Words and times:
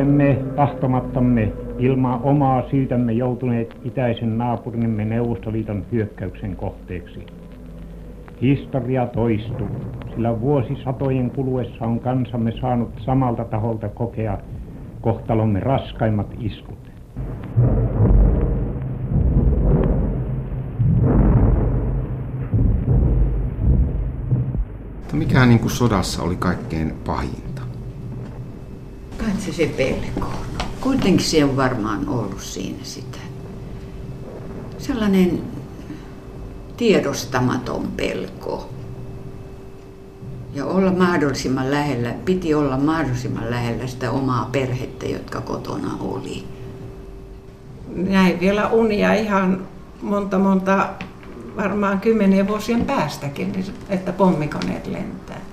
olemme 0.00 0.38
tahtomattamme 0.56 1.52
ilman 1.78 2.20
omaa 2.22 2.62
syytämme 2.70 3.12
joutuneet 3.12 3.76
itäisen 3.84 4.38
naapurimme 4.38 5.04
Neuvostoliiton 5.04 5.84
hyökkäyksen 5.92 6.56
kohteeksi. 6.56 7.26
Historia 8.42 9.06
toistuu, 9.06 9.68
sillä 10.10 10.40
vuosisatojen 10.40 11.30
kuluessa 11.30 11.84
on 11.84 12.00
kansamme 12.00 12.52
saanut 12.60 12.90
samalta 13.06 13.44
taholta 13.44 13.88
kokea 13.88 14.38
kohtalomme 15.00 15.60
raskaimmat 15.60 16.26
iskut. 16.38 16.78
Mikä 25.12 25.46
niin 25.46 25.58
kuin 25.58 25.70
sodassa 25.70 26.22
oli 26.22 26.36
kaikkein 26.36 26.94
pahinta? 27.06 27.49
Se 29.50 29.56
se 29.56 29.66
pelko. 29.66 30.32
Kuitenkin 30.80 31.26
se 31.26 31.44
on 31.44 31.56
varmaan 31.56 32.08
ollut 32.08 32.40
siinä 32.40 32.78
sitä. 32.82 33.18
Sellainen 34.78 35.42
tiedostamaton 36.76 37.88
pelko. 37.96 38.68
Ja 40.54 40.66
olla 40.66 40.92
mahdollisimman 40.92 41.70
lähellä, 41.70 42.14
piti 42.24 42.54
olla 42.54 42.76
mahdollisimman 42.76 43.50
lähellä 43.50 43.86
sitä 43.86 44.10
omaa 44.10 44.48
perhettä, 44.52 45.06
jotka 45.06 45.40
kotona 45.40 45.96
oli. 46.00 46.44
Näin 47.94 48.40
vielä 48.40 48.68
unia 48.68 49.14
ihan 49.14 49.66
monta 50.02 50.38
monta, 50.38 50.88
varmaan 51.56 52.00
kymmenien 52.00 52.48
vuosien 52.48 52.84
päästäkin, 52.84 53.52
niin 53.52 53.66
että 53.88 54.12
pommikoneet 54.12 54.86
lentää 54.86 55.49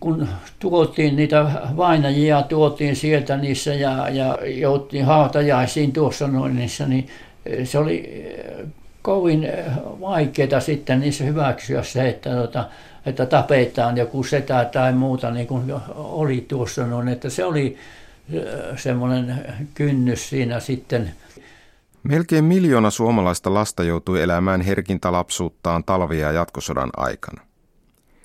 kun 0.00 0.28
tuotiin 0.58 1.16
niitä 1.16 1.50
vainajia, 1.76 2.42
tuotiin 2.42 2.96
sieltä 2.96 3.36
niissä 3.36 3.74
ja, 3.74 4.08
ja 4.08 4.38
jouttiin 4.44 5.04
hautajaisiin 5.04 5.92
tuossa 5.92 6.28
noin 6.28 6.56
niissä, 6.56 6.86
niin 6.86 7.06
se 7.64 7.78
oli 7.78 8.24
kovin 9.02 9.48
vaikeaa 10.00 10.60
sitten 10.60 11.00
niissä 11.00 11.24
hyväksyä 11.24 11.82
se, 11.82 12.08
että, 12.08 12.30
tota, 12.30 12.68
että 13.06 13.26
tapetaan 13.26 13.96
joku 13.96 14.22
setä 14.22 14.64
tai 14.72 14.92
muuta 14.92 15.30
niin 15.30 15.46
kuin 15.46 15.72
oli 15.94 16.44
tuossa 16.48 16.86
noin, 16.86 17.08
että 17.08 17.30
se 17.30 17.44
oli 17.44 17.76
semmoinen 18.76 19.56
kynnys 19.74 20.28
siinä 20.28 20.60
sitten. 20.60 21.12
Melkein 22.02 22.44
miljoona 22.44 22.90
suomalaista 22.90 23.54
lasta 23.54 23.82
joutui 23.82 24.22
elämään 24.22 24.60
herkintä 24.60 25.12
lapsuuttaan 25.12 25.84
talvia 25.84 26.26
ja 26.26 26.32
jatkosodan 26.32 26.90
aikana. 26.96 27.42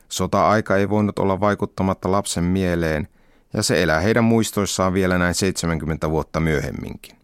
Sota-aika 0.09 0.75
ei 0.75 0.89
voinut 0.89 1.19
olla 1.19 1.39
vaikuttamatta 1.39 2.11
lapsen 2.11 2.43
mieleen, 2.43 3.07
ja 3.53 3.63
se 3.63 3.83
elää 3.83 3.99
heidän 3.99 4.23
muistoissaan 4.23 4.93
vielä 4.93 5.17
näin 5.17 5.35
70 5.35 6.09
vuotta 6.09 6.39
myöhemminkin. 6.39 7.17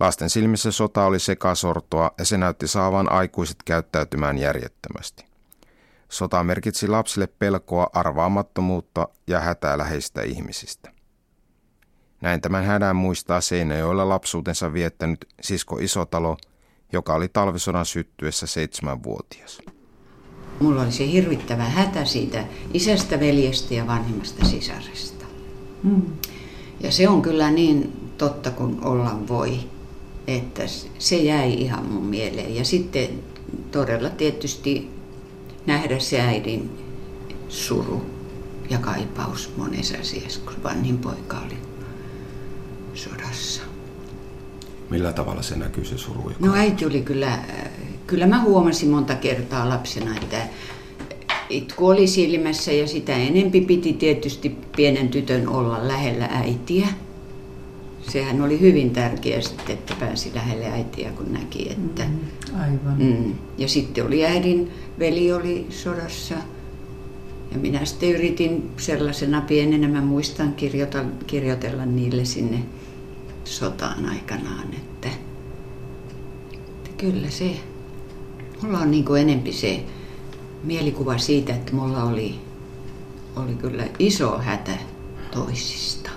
Lasten 0.00 0.30
silmissä 0.30 0.70
sota 0.70 1.04
oli 1.04 1.18
sekasortoa 1.18 2.10
ja 2.18 2.24
se 2.24 2.38
näytti 2.38 2.68
saavan 2.68 3.12
aikuiset 3.12 3.56
käyttäytymään 3.64 4.38
järjettömästi. 4.38 5.24
Sota 6.08 6.44
merkitsi 6.44 6.88
lapsille 6.88 7.26
pelkoa, 7.26 7.90
arvaamattomuutta 7.92 9.08
ja 9.26 9.40
hätää 9.40 9.78
läheistä 9.78 10.22
ihmisistä. 10.22 10.92
Näin 12.20 12.40
tämän 12.40 12.64
hädän 12.64 12.96
muistaa 12.96 13.40
Seinäjoella 13.40 14.08
lapsuutensa 14.08 14.72
viettänyt 14.72 15.26
sisko 15.40 15.78
Isotalo, 15.78 16.36
joka 16.92 17.14
oli 17.14 17.28
talvisodan 17.28 17.86
syttyessä 17.86 18.46
seitsemänvuotias. 18.46 19.62
Mulla 20.60 20.82
oli 20.82 20.92
se 20.92 21.12
hirvittävä 21.12 21.64
hätä 21.64 22.04
siitä 22.04 22.44
isästä, 22.74 23.20
veljestä 23.20 23.74
ja 23.74 23.86
vanhemmasta 23.86 24.44
sisaresta. 24.44 25.24
Mm. 25.82 26.02
Ja 26.80 26.92
se 26.92 27.08
on 27.08 27.22
kyllä 27.22 27.50
niin 27.50 27.92
totta 28.18 28.50
kuin 28.50 28.84
olla 28.84 29.18
voi, 29.28 29.58
että 30.26 30.62
se 30.98 31.16
jäi 31.16 31.54
ihan 31.54 31.84
mun 31.84 32.04
mieleen. 32.04 32.56
Ja 32.56 32.64
sitten 32.64 33.08
todella 33.70 34.10
tietysti 34.10 34.90
nähdä 35.66 35.98
se 35.98 36.20
äidin 36.20 36.70
suru 37.48 38.06
ja 38.70 38.78
kaipaus 38.78 39.50
monessa 39.56 39.98
asiassa, 40.00 40.40
kun 40.40 40.62
vanhin 40.62 40.98
poika 40.98 41.36
oli 41.46 41.58
sodassa. 42.94 43.62
Millä 44.90 45.12
tavalla 45.12 45.42
se 45.42 45.56
näkyy 45.56 45.84
se 45.84 45.98
suru? 45.98 46.32
No 46.38 46.54
äiti 46.54 46.86
oli 46.86 47.02
kyllä 47.02 47.38
kyllä 48.08 48.26
mä 48.26 48.42
huomasin 48.42 48.90
monta 48.90 49.14
kertaa 49.14 49.68
lapsena, 49.68 50.16
että 50.16 50.42
itku 51.50 51.86
oli 51.86 52.06
silmässä 52.06 52.72
ja 52.72 52.86
sitä 52.86 53.16
enempi 53.16 53.60
piti 53.60 53.92
tietysti 53.92 54.56
pienen 54.76 55.08
tytön 55.08 55.48
olla 55.48 55.88
lähellä 55.88 56.24
äitiä. 56.24 56.88
Sehän 58.02 58.42
oli 58.42 58.60
hyvin 58.60 58.90
tärkeää 58.90 59.40
sitten, 59.40 59.74
että 59.74 59.94
pääsi 60.00 60.30
lähelle 60.34 60.66
äitiä, 60.66 61.10
kun 61.10 61.32
näki, 61.32 61.70
että... 61.70 62.04
Mm, 62.04 62.18
aivan. 62.60 62.96
Mm. 62.98 63.34
Ja 63.58 63.68
sitten 63.68 64.06
oli 64.06 64.26
äidin, 64.26 64.70
veli 64.98 65.32
oli 65.32 65.66
sodassa. 65.70 66.34
Ja 67.52 67.58
minä 67.58 67.84
sitten 67.84 68.10
yritin 68.10 68.70
sellaisena 68.76 69.40
pienenä, 69.40 69.88
mä 69.88 70.00
muistan 70.00 70.54
kirjoitella, 70.54 71.10
kirjoitella 71.26 71.86
niille 71.86 72.24
sinne 72.24 72.58
sotaan 73.44 74.06
aikanaan, 74.08 74.74
että, 74.74 75.08
että 76.54 76.90
kyllä 76.96 77.30
se 77.30 77.56
Mulla 78.62 78.78
on 78.78 78.90
niin 78.90 79.04
kuin 79.04 79.22
enempi 79.22 79.52
se 79.52 79.84
mielikuva 80.62 81.18
siitä, 81.18 81.54
että 81.54 81.72
mulla 81.72 82.02
oli, 82.04 82.40
oli 83.36 83.54
kyllä 83.54 83.84
iso 83.98 84.38
hätä 84.38 84.72
toisista. 85.30 86.10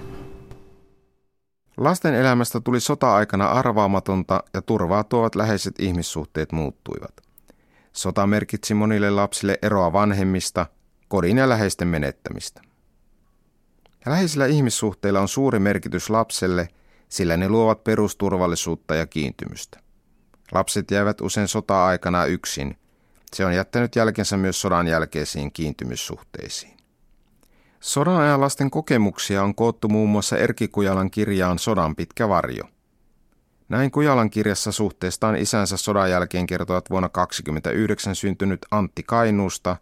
Lasten 1.78 2.14
elämästä 2.14 2.60
tuli 2.60 2.80
sota-aikana 2.80 3.46
arvaamatonta 3.46 4.44
ja 4.54 4.62
turvaa 4.62 5.04
tuovat 5.04 5.36
läheiset 5.36 5.80
ihmissuhteet 5.80 6.52
muuttuivat. 6.52 7.22
Sota 7.94 8.28
merkitsi 8.28 8.74
monille 8.74 9.10
lapsille 9.10 9.58
eroa 9.62 9.94
vanhemmista, 9.94 10.66
kodin 11.08 11.38
ja 11.38 11.50
läheisten 11.50 11.88
menettämistä. 11.88 12.62
Läheisillä 14.06 14.46
ihmissuhteilla 14.46 15.20
on 15.20 15.28
suuri 15.28 15.60
merkitys 15.60 16.10
lapselle, 16.10 16.68
sillä 17.10 17.38
ne 17.38 17.50
luovat 17.50 17.84
perusturvallisuutta 17.84 18.96
ja 18.96 19.08
kiintymystä. 19.08 19.80
Lapset 20.52 20.92
jäävät 20.92 21.22
usein 21.22 21.48
sota-aikana 21.48 22.26
yksin. 22.26 22.78
Se 23.34 23.46
on 23.46 23.56
jättänyt 23.56 23.96
jälkensä 23.96 24.38
myös 24.38 24.62
sodan 24.62 24.88
jälkeisiin 24.88 25.52
kiintymyssuhteisiin. 25.52 26.78
Sodan 27.80 28.20
ajan 28.20 28.42
lasten 28.42 28.72
kokemuksia 28.72 29.44
on 29.44 29.56
koottu 29.56 29.90
muun 29.90 30.10
muassa 30.10 30.38
Erkki 30.38 30.68
Kujalan 30.68 31.12
kirjaan 31.12 31.60
Sodan 31.60 31.96
pitkä 31.96 32.30
varjo. 32.30 32.64
Näin 33.70 33.92
Kujalan 33.92 34.30
kirjassa 34.30 34.72
suhteestaan 34.72 35.36
isänsä 35.36 35.78
sodan 35.78 36.10
jälkeen 36.10 36.48
kertovat 36.48 36.90
vuonna 36.90 37.10
1929 37.10 38.16
syntynyt 38.16 38.60
Antti 38.72 39.04
Kainuusta 39.04 39.78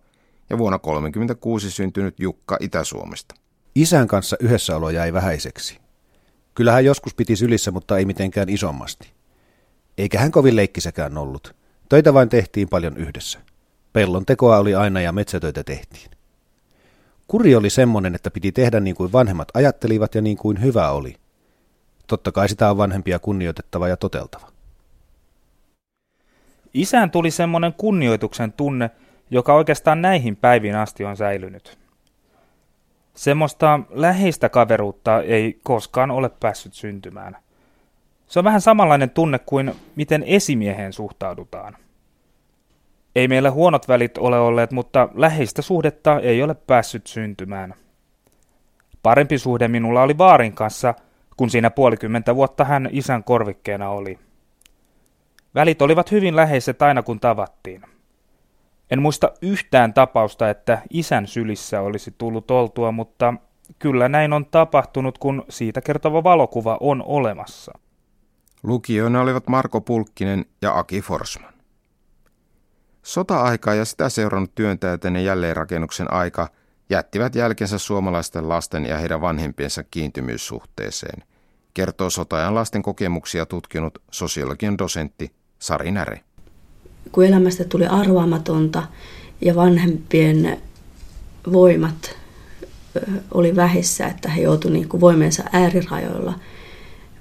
ja 0.49 0.57
vuonna 0.57 0.79
1936 0.79 1.71
syntynyt 1.71 2.19
Jukka 2.19 2.57
Itä-Suomesta. 2.59 3.35
Isän 3.75 4.07
kanssa 4.07 4.37
yhdessäolo 4.39 4.89
jäi 4.89 5.13
vähäiseksi. 5.13 5.79
Kyllähän 6.55 6.85
joskus 6.85 7.15
piti 7.15 7.35
sylissä, 7.35 7.71
mutta 7.71 7.97
ei 7.97 8.05
mitenkään 8.05 8.49
isommasti. 8.49 9.18
Eikä 9.99 10.19
hän 10.19 10.31
kovin 10.31 10.55
leikkisäkään 10.55 11.17
ollut. 11.17 11.55
Töitä 11.89 12.13
vain 12.13 12.29
tehtiin 12.29 12.69
paljon 12.69 12.97
yhdessä. 12.97 13.39
Pellon 13.93 14.25
tekoa 14.25 14.57
oli 14.57 14.75
aina 14.75 15.01
ja 15.01 15.11
metsätöitä 15.11 15.63
tehtiin. 15.63 16.11
Kuri 17.27 17.55
oli 17.55 17.69
semmoinen, 17.69 18.15
että 18.15 18.31
piti 18.31 18.51
tehdä 18.51 18.79
niin 18.79 18.95
kuin 18.95 19.11
vanhemmat 19.11 19.47
ajattelivat 19.53 20.15
ja 20.15 20.21
niin 20.21 20.37
kuin 20.37 20.61
hyvä 20.61 20.91
oli. 20.91 21.15
Totta 22.07 22.31
kai 22.31 22.49
sitä 22.49 22.71
on 22.71 22.77
vanhempia 22.77 23.19
kunnioitettava 23.19 23.87
ja 23.87 23.97
toteltava. 23.97 24.51
Isään 26.73 27.11
tuli 27.11 27.31
semmoinen 27.31 27.73
kunnioituksen 27.73 28.53
tunne, 28.53 28.91
joka 29.31 29.53
oikeastaan 29.53 30.01
näihin 30.01 30.35
päiviin 30.35 30.75
asti 30.75 31.05
on 31.05 31.17
säilynyt. 31.17 31.77
Semmoista 33.15 33.79
läheistä 33.89 34.49
kaveruutta 34.49 35.21
ei 35.21 35.59
koskaan 35.63 36.11
ole 36.11 36.29
päässyt 36.29 36.73
syntymään– 36.73 37.37
se 38.29 38.39
on 38.39 38.45
vähän 38.45 38.61
samanlainen 38.61 39.09
tunne 39.09 39.39
kuin 39.39 39.75
miten 39.95 40.23
esimieheen 40.23 40.93
suhtaudutaan. 40.93 41.77
Ei 43.15 43.27
meillä 43.27 43.51
huonot 43.51 43.87
välit 43.87 44.17
ole 44.17 44.39
olleet, 44.39 44.71
mutta 44.71 45.09
läheistä 45.13 45.61
suhdetta 45.61 46.19
ei 46.19 46.43
ole 46.43 46.53
päässyt 46.53 47.07
syntymään. 47.07 47.73
Parempi 49.03 49.37
suhde 49.37 49.67
minulla 49.67 50.03
oli 50.03 50.17
Vaarin 50.17 50.53
kanssa, 50.53 50.93
kun 51.37 51.49
siinä 51.49 51.69
puolikymmentä 51.69 52.35
vuotta 52.35 52.65
hän 52.65 52.89
isän 52.91 53.23
korvikkeena 53.23 53.89
oli. 53.89 54.19
Välit 55.55 55.81
olivat 55.81 56.11
hyvin 56.11 56.35
läheiset 56.35 56.81
aina 56.81 57.03
kun 57.03 57.19
tavattiin. 57.19 57.81
En 58.91 59.01
muista 59.01 59.31
yhtään 59.41 59.93
tapausta, 59.93 60.49
että 60.49 60.81
isän 60.89 61.27
sylissä 61.27 61.81
olisi 61.81 62.15
tullut 62.17 62.51
oltua, 62.51 62.91
mutta 62.91 63.33
kyllä 63.79 64.09
näin 64.09 64.33
on 64.33 64.45
tapahtunut, 64.45 65.17
kun 65.17 65.43
siitä 65.49 65.81
kertova 65.81 66.23
valokuva 66.23 66.77
on 66.79 67.03
olemassa. 67.05 67.79
Lukijoina 68.63 69.21
olivat 69.21 69.47
Marko 69.47 69.81
Pulkkinen 69.81 70.45
ja 70.61 70.79
Aki 70.79 71.01
Forsman. 71.01 71.53
Sota-aika 73.03 73.73
ja 73.73 73.85
sitä 73.85 74.09
seurannut 74.09 74.55
työntäyteinen 74.55 75.25
jälleenrakennuksen 75.25 76.13
aika 76.13 76.47
jättivät 76.89 77.35
jälkensä 77.35 77.77
suomalaisten 77.77 78.49
lasten 78.49 78.85
ja 78.85 78.97
heidän 78.97 79.21
vanhempiensa 79.21 79.83
kiintymyssuhteeseen, 79.83 81.23
kertoo 81.73 82.09
sotajan 82.09 82.55
lasten 82.55 82.81
kokemuksia 82.81 83.45
tutkinut 83.45 84.01
sosiologian 84.11 84.77
dosentti 84.77 85.31
Sari 85.59 85.91
Näre. 85.91 86.23
Kun 87.11 87.25
elämästä 87.25 87.63
tuli 87.63 87.85
arvaamatonta 87.85 88.83
ja 89.41 89.55
vanhempien 89.55 90.61
voimat 91.51 92.17
oli 93.33 93.55
vähissä, 93.55 94.07
että 94.07 94.29
he 94.29 94.41
joutuivat 94.41 94.73
niin 94.73 95.01
voimensa 95.01 95.43
äärirajoilla 95.51 96.33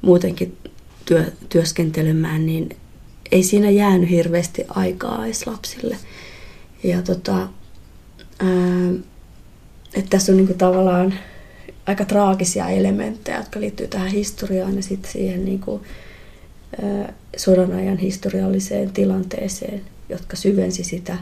muutenkin 0.03 0.59
työ, 1.09 1.33
työskentelemään, 1.49 2.47
niin 2.47 2.77
ei 3.33 3.43
siinä 3.43 3.71
jäänyt 3.71 4.11
hirveästi 4.11 4.65
aikaa 4.69 5.27
edes 5.27 5.47
lapsille. 5.47 5.97
Ja 6.85 7.03
tota, 7.03 7.37
ää, 8.39 8.91
että 9.95 10.11
tässä 10.11 10.33
on 10.33 10.37
niin 10.37 10.47
kuin 10.47 10.59
tavallaan 10.59 11.15
aika 11.87 12.05
traagisia 12.05 12.69
elementtejä, 12.69 13.39
jotka 13.39 13.61
liittyy 13.61 13.89
tähän 13.89 14.09
historiaan 14.09 14.77
ja 14.77 14.83
sitten 14.83 15.13
siihen 15.13 15.45
niin 15.45 15.61
kuin, 15.61 15.83
ää, 16.83 17.13
sodan 17.37 17.73
ajan 17.73 17.99
historialliseen 17.99 18.91
tilanteeseen, 18.91 19.81
jotka 20.09 20.37
syvensi 20.37 20.85
sitä 20.85 21.19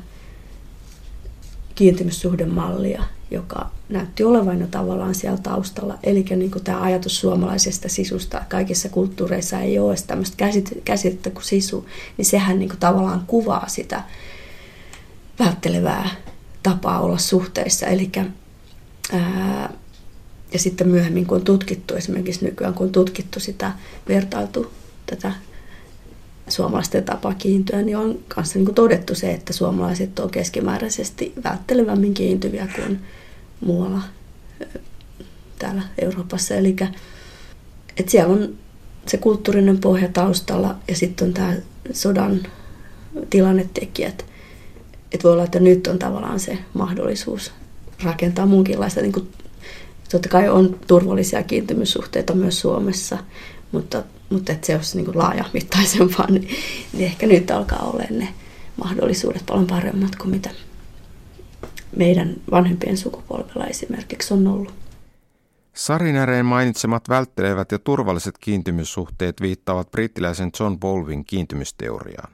kiintymyssuhdemallia, 1.75 3.05
joka 3.31 3.71
näytti 3.89 4.25
olevan 4.25 4.61
jo 4.61 4.67
tavallaan 4.67 5.15
siellä 5.15 5.39
taustalla. 5.39 5.99
Eli 6.03 6.25
niin 6.37 6.51
tämä 6.65 6.83
ajatus 6.83 7.21
suomalaisesta 7.21 7.89
sisusta, 7.89 8.43
kaikissa 8.49 8.89
kulttuureissa 8.89 9.61
ei 9.61 9.79
ole 9.79 9.95
tämmöistä 10.07 10.37
käsitettä 10.85 11.31
kuin 11.31 11.45
sisu, 11.45 11.89
niin 12.17 12.27
sehän 12.27 12.59
niin 12.59 12.69
kuin 12.69 12.81
tavallaan 12.81 13.25
kuvaa 13.27 13.69
sitä 13.69 14.03
välttelevää 15.39 16.11
tapaa 16.63 17.01
olla 17.01 17.19
suhteissa. 17.19 17.87
Eli 17.87 18.11
ja 20.53 20.59
sitten 20.59 20.89
myöhemmin, 20.89 21.27
kun 21.27 21.37
on 21.39 21.45
tutkittu, 21.45 21.95
esimerkiksi 21.95 22.45
nykyään, 22.45 22.75
kun 22.75 22.87
on 22.87 22.93
tutkittu 22.93 23.41
sitä, 23.41 23.73
vertailtu 24.09 24.73
tätä 25.07 25.33
suomalaisten 26.49 27.05
tapa 27.05 27.35
kiintyä, 27.35 27.83
niin 27.83 27.97
on 27.97 28.19
kanssa 28.29 28.59
niin 28.59 28.75
todettu 28.75 29.15
se, 29.15 29.31
että 29.31 29.53
suomalaiset 29.53 30.19
on 30.19 30.31
keskimääräisesti 30.31 31.33
välttelevämmin 31.45 32.15
kiintyviä 32.15 32.69
kuin 32.77 33.01
muualla 33.61 34.03
täällä 35.59 35.83
Euroopassa. 35.99 36.55
Eli 36.55 36.77
että 37.97 38.11
siellä 38.11 38.33
on 38.33 38.55
se 39.07 39.17
kulttuurinen 39.17 39.79
pohja 39.79 40.09
taustalla 40.09 40.77
ja 40.89 40.97
sitten 40.97 41.29
on 41.29 41.35
tämä 41.35 41.55
sodan 41.93 42.41
tilannetekijät. 43.31 44.25
Että 45.13 45.23
voi 45.25 45.33
olla, 45.33 45.45
että 45.45 45.61
nyt 45.61 45.87
on 45.87 45.99
tavallaan 45.99 46.41
se 46.41 46.59
mahdollisuus 46.75 47.53
rakentaa 48.03 48.47
muunkinlaista, 48.47 49.01
niin 49.01 49.13
kuin, 49.13 49.29
totta 50.11 50.29
kai 50.29 50.49
on 50.49 50.79
turvallisia 50.87 51.43
kiintymyssuhteita 51.43 52.35
myös 52.35 52.61
Suomessa, 52.61 53.19
mutta, 53.73 54.03
mutta 54.31 54.53
että 54.53 54.67
se 54.67 54.77
olisi 54.77 55.03
niin 55.03 55.19
laajamittaisempaa, 55.19 56.27
niin, 56.31 56.49
niin 56.93 57.05
ehkä 57.05 57.27
nyt 57.27 57.51
alkaa 57.51 57.83
olla 57.83 58.03
ne 58.11 58.29
mahdollisuudet 58.77 59.47
paljon 59.47 59.67
paremmat 59.67 60.17
kuin 60.17 60.31
mitä 60.31 60.51
meidän 61.97 62.35
vanhempien 62.51 62.97
sukupolvella 62.97 63.67
esimerkiksi 63.67 64.35
on 64.35 64.47
ollut. 64.47 64.75
Sarinäreen 65.75 66.47
mainitsemat 66.47 67.09
välttelevät 67.09 67.73
ja 67.73 67.79
turvalliset 67.79 68.39
kiintymyssuhteet 68.39 69.41
viittaavat 69.41 69.91
brittiläisen 69.91 70.51
John 70.61 70.79
Bowlvin 70.79 71.25
kiintymysteoriaan. 71.25 72.33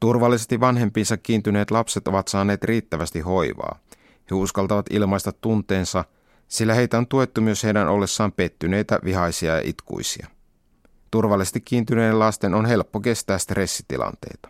Turvallisesti 0.00 0.60
vanhempiinsa 0.60 1.16
kiintyneet 1.16 1.70
lapset 1.70 2.08
ovat 2.08 2.28
saaneet 2.28 2.64
riittävästi 2.64 3.20
hoivaa. 3.20 3.78
He 4.30 4.34
uskaltavat 4.34 4.86
ilmaista 4.90 5.32
tunteensa, 5.32 6.04
sillä 6.52 6.74
heitä 6.74 6.98
on 6.98 7.06
tuettu 7.06 7.40
myös 7.40 7.64
heidän 7.64 7.88
ollessaan 7.88 8.32
pettyneitä, 8.32 8.98
vihaisia 9.04 9.56
ja 9.56 9.62
itkuisia. 9.64 10.26
Turvallisesti 11.10 11.60
kiintyneiden 11.60 12.18
lasten 12.18 12.54
on 12.54 12.66
helppo 12.66 13.00
kestää 13.00 13.38
stressitilanteita. 13.38 14.48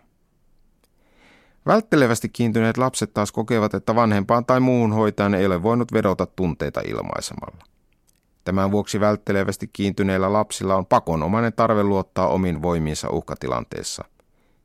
Välttelevästi 1.65 2.29
kiintyneet 2.29 2.77
lapset 2.77 3.13
taas 3.13 3.31
kokevat, 3.31 3.73
että 3.73 3.95
vanhempaan 3.95 4.45
tai 4.45 4.59
muuhun 4.59 4.93
hoitajan 4.93 5.33
ei 5.33 5.45
ole 5.45 5.63
voinut 5.63 5.93
vedota 5.93 6.25
tunteita 6.25 6.81
ilmaisemalla. 6.85 7.65
Tämän 8.43 8.71
vuoksi 8.71 8.99
välttelevästi 8.99 9.69
kiintyneillä 9.73 10.33
lapsilla 10.33 10.75
on 10.75 10.85
pakonomainen 10.85 11.53
tarve 11.53 11.83
luottaa 11.83 12.27
omiin 12.27 12.61
voimiinsa 12.61 13.09
uhkatilanteessa, 13.09 14.03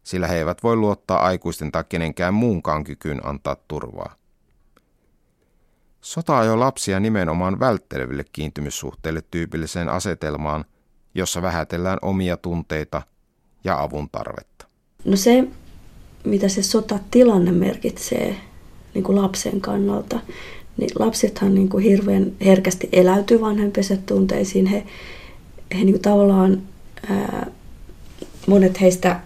sillä 0.02 0.26
he 0.26 0.36
eivät 0.36 0.62
voi 0.62 0.76
luottaa 0.76 1.20
aikuisten 1.20 1.72
tai 1.72 1.84
kenenkään 1.88 2.34
muunkaan 2.34 2.84
kykyyn 2.84 3.26
antaa 3.26 3.56
turvaa. 3.68 4.17
Sota 6.00 6.38
ajoi 6.38 6.56
lapsia 6.56 7.00
nimenomaan 7.00 7.60
vältteleville 7.60 8.24
kiintymyssuhteille 8.32 9.22
tyypilliseen 9.30 9.88
asetelmaan, 9.88 10.64
jossa 11.14 11.42
vähätellään 11.42 11.98
omia 12.02 12.36
tunteita 12.36 13.02
ja 13.64 13.82
avun 13.82 14.08
tarvetta. 14.12 14.66
No 15.04 15.16
se, 15.16 15.44
mitä 16.24 16.48
se 16.48 16.62
sotatilanne 16.62 17.52
merkitsee 17.52 18.36
niin 18.94 19.04
kuin 19.04 19.22
lapsen 19.22 19.60
kannalta, 19.60 20.20
niin 20.76 20.90
lapsethan 20.98 21.54
niin 21.54 21.68
kuin 21.68 21.84
hirveän 21.84 22.32
herkästi 22.44 22.88
eläytyy 22.92 23.40
vanhempiensa 23.40 23.96
tunteisiin. 23.96 24.66
He, 24.66 24.86
he 25.74 25.84
niin 25.84 25.92
kuin 25.92 26.02
tavallaan, 26.02 26.62
ää, 27.10 27.46
monet 28.46 28.80
heistä, 28.80 29.20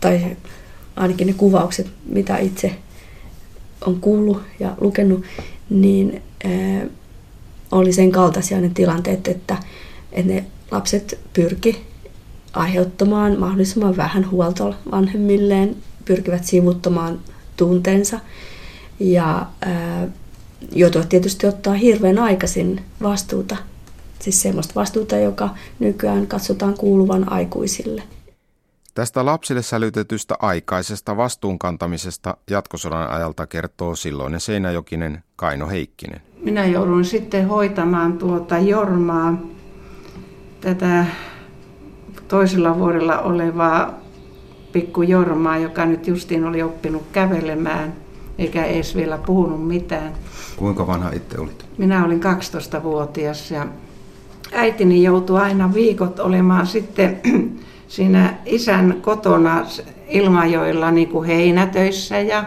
tai 0.00 0.36
ainakin 0.96 1.26
ne 1.26 1.32
kuvaukset, 1.32 1.86
mitä 2.06 2.38
itse 2.38 2.76
on 3.86 4.00
kuullut 4.00 4.42
ja 4.60 4.74
lukenut, 4.80 5.24
niin 5.70 6.22
oli 7.70 7.92
sen 7.92 8.12
kaltaisia 8.12 8.60
ne 8.60 8.70
tilanteet, 8.74 9.28
että, 9.28 9.56
että 10.12 10.32
ne 10.32 10.44
lapset 10.70 11.18
pyrki 11.32 11.86
aiheuttamaan 12.52 13.38
mahdollisimman 13.38 13.96
vähän 13.96 14.30
huolta 14.30 14.74
vanhemmilleen, 14.90 15.76
pyrkivät 16.04 16.44
sivuttamaan 16.44 17.18
tunteensa 17.56 18.20
ja 19.00 19.46
ää, 19.60 20.08
joutuvat 20.72 21.08
tietysti 21.08 21.46
ottaa 21.46 21.74
hirveän 21.74 22.18
aikaisin 22.18 22.80
vastuuta, 23.02 23.56
siis 24.20 24.42
semmoista 24.42 24.74
vastuuta, 24.74 25.16
joka 25.16 25.54
nykyään 25.78 26.26
katsotaan 26.26 26.74
kuuluvan 26.74 27.32
aikuisille. 27.32 28.02
Tästä 28.98 29.24
lapsille 29.24 29.62
sälytetystä 29.62 30.34
aikaisesta 30.38 31.16
vastuunkantamisesta 31.16 32.36
jatkosodan 32.50 33.10
ajalta 33.10 33.46
kertoo 33.46 33.96
silloinen 33.96 34.40
Seinäjokinen 34.40 35.22
Kaino 35.36 35.68
Heikkinen. 35.68 36.20
Minä 36.42 36.66
joudun 36.66 37.04
sitten 37.04 37.48
hoitamaan 37.48 38.18
tuota 38.18 38.58
Jormaa, 38.58 39.34
tätä 40.60 41.06
toisella 42.28 42.78
vuodella 42.78 43.18
olevaa 43.18 43.94
pikku 44.72 45.02
Jormaa, 45.02 45.58
joka 45.58 45.86
nyt 45.86 46.06
justiin 46.06 46.44
oli 46.44 46.62
oppinut 46.62 47.02
kävelemään, 47.12 47.92
eikä 48.38 48.64
edes 48.64 48.96
vielä 48.96 49.18
puhunut 49.18 49.66
mitään. 49.66 50.12
Kuinka 50.56 50.86
vanha 50.86 51.10
itse 51.10 51.40
olit? 51.40 51.66
Minä 51.78 52.04
olin 52.04 52.20
12-vuotias 52.22 53.50
ja 53.50 53.66
äitini 54.52 55.02
joutui 55.02 55.40
aina 55.40 55.74
viikot 55.74 56.20
olemaan 56.20 56.66
sitten 56.66 57.20
siinä 57.88 58.34
isän 58.44 58.98
kotona 59.02 59.66
Ilmajoilla 60.08 60.90
niin 60.90 61.08
kuin 61.08 61.26
heinätöissä 61.26 62.18
ja 62.18 62.44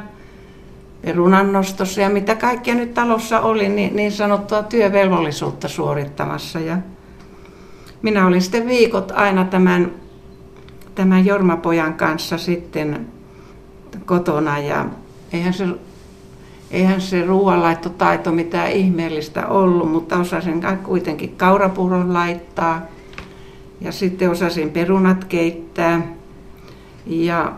perunannostossa 1.02 2.02
ja 2.02 2.10
mitä 2.10 2.36
kaikkea 2.36 2.76
nyt 2.76 2.94
talossa 2.94 3.40
oli, 3.40 3.70
niin, 3.70 3.96
niin 3.96 4.12
sanottua 4.12 4.64
työvelvollisuutta 4.64 5.68
suorittamassa. 5.68 6.60
Ja 6.60 6.78
minä 8.02 8.28
olin 8.28 8.42
sitten 8.42 8.68
viikot 8.68 9.12
aina 9.16 9.46
tämän, 9.46 9.92
tämän 10.96 11.26
Jormapojan 11.26 11.94
kanssa 11.94 12.38
sitten 12.38 13.08
kotona 14.06 14.60
ja 14.60 14.86
eihän 15.34 15.54
se, 15.54 15.66
eihän 16.72 17.02
se 17.02 17.26
ruoanlaittotaito 17.26 18.32
mitään 18.32 18.72
ihmeellistä 18.72 19.48
ollut, 19.48 19.92
mutta 19.92 20.18
osasin 20.18 20.62
kuitenkin 20.84 21.36
kaurapuron 21.38 22.14
laittaa 22.14 22.82
ja 23.82 23.92
sitten 23.92 24.30
osasin 24.30 24.70
perunat 24.70 25.26
keittää. 25.26 26.02
Ja 27.06 27.54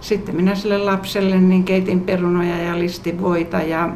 sitten 0.00 0.36
minä 0.36 0.54
sille 0.54 0.78
lapselle 0.78 1.40
niin 1.40 1.64
keitin 1.64 2.00
perunoja 2.00 2.58
ja 2.58 2.78
listin 2.78 3.22
voita 3.22 3.62
ja, 3.62 3.88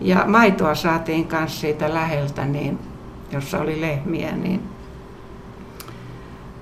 ja 0.00 0.24
maitoa 0.26 0.74
saatiin 0.74 1.26
kanssa 1.26 1.60
siitä 1.60 1.94
läheltä, 1.94 2.44
niin, 2.44 2.78
jossa 3.32 3.58
oli 3.58 3.80
lehmiä, 3.80 4.36
niin 4.36 4.60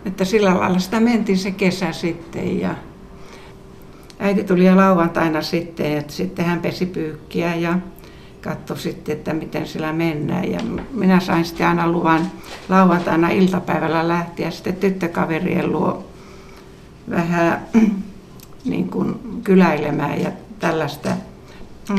että 0.07 0.25
sillä 0.25 0.59
lailla 0.59 0.79
sitä 0.79 1.01
mentiin 1.01 1.39
se 1.39 1.51
kesä 1.51 1.93
sitten 1.93 2.61
ja 2.61 2.75
äiti 4.19 4.45
tuli 4.45 4.65
ja 4.65 4.77
lauantaina 4.77 5.43
sitten, 5.43 5.99
että 5.99 6.13
sitten 6.13 6.45
hän 6.45 6.61
pesi 6.61 6.87
pyykkiä 6.87 7.55
ja 7.55 7.79
katsoi 8.45 8.79
sitten, 8.79 9.17
että 9.17 9.33
miten 9.33 9.67
sillä 9.67 9.93
mennään. 9.93 10.51
Ja 10.51 10.61
minä 10.93 11.21
sain 11.21 11.45
sitten 11.45 11.67
aina 11.67 11.89
luvan 11.89 12.31
lauantaina 12.69 13.31
iltapäivällä 13.31 14.09
lähteä 14.09 14.51
sitten 14.51 14.77
tyttökaverien 14.77 15.73
luo 15.73 16.05
vähän 17.11 17.67
niin 18.65 18.89
kuin 18.89 19.41
kyläilemään 19.45 20.21
ja 20.23 20.31
tällaista. 20.59 21.11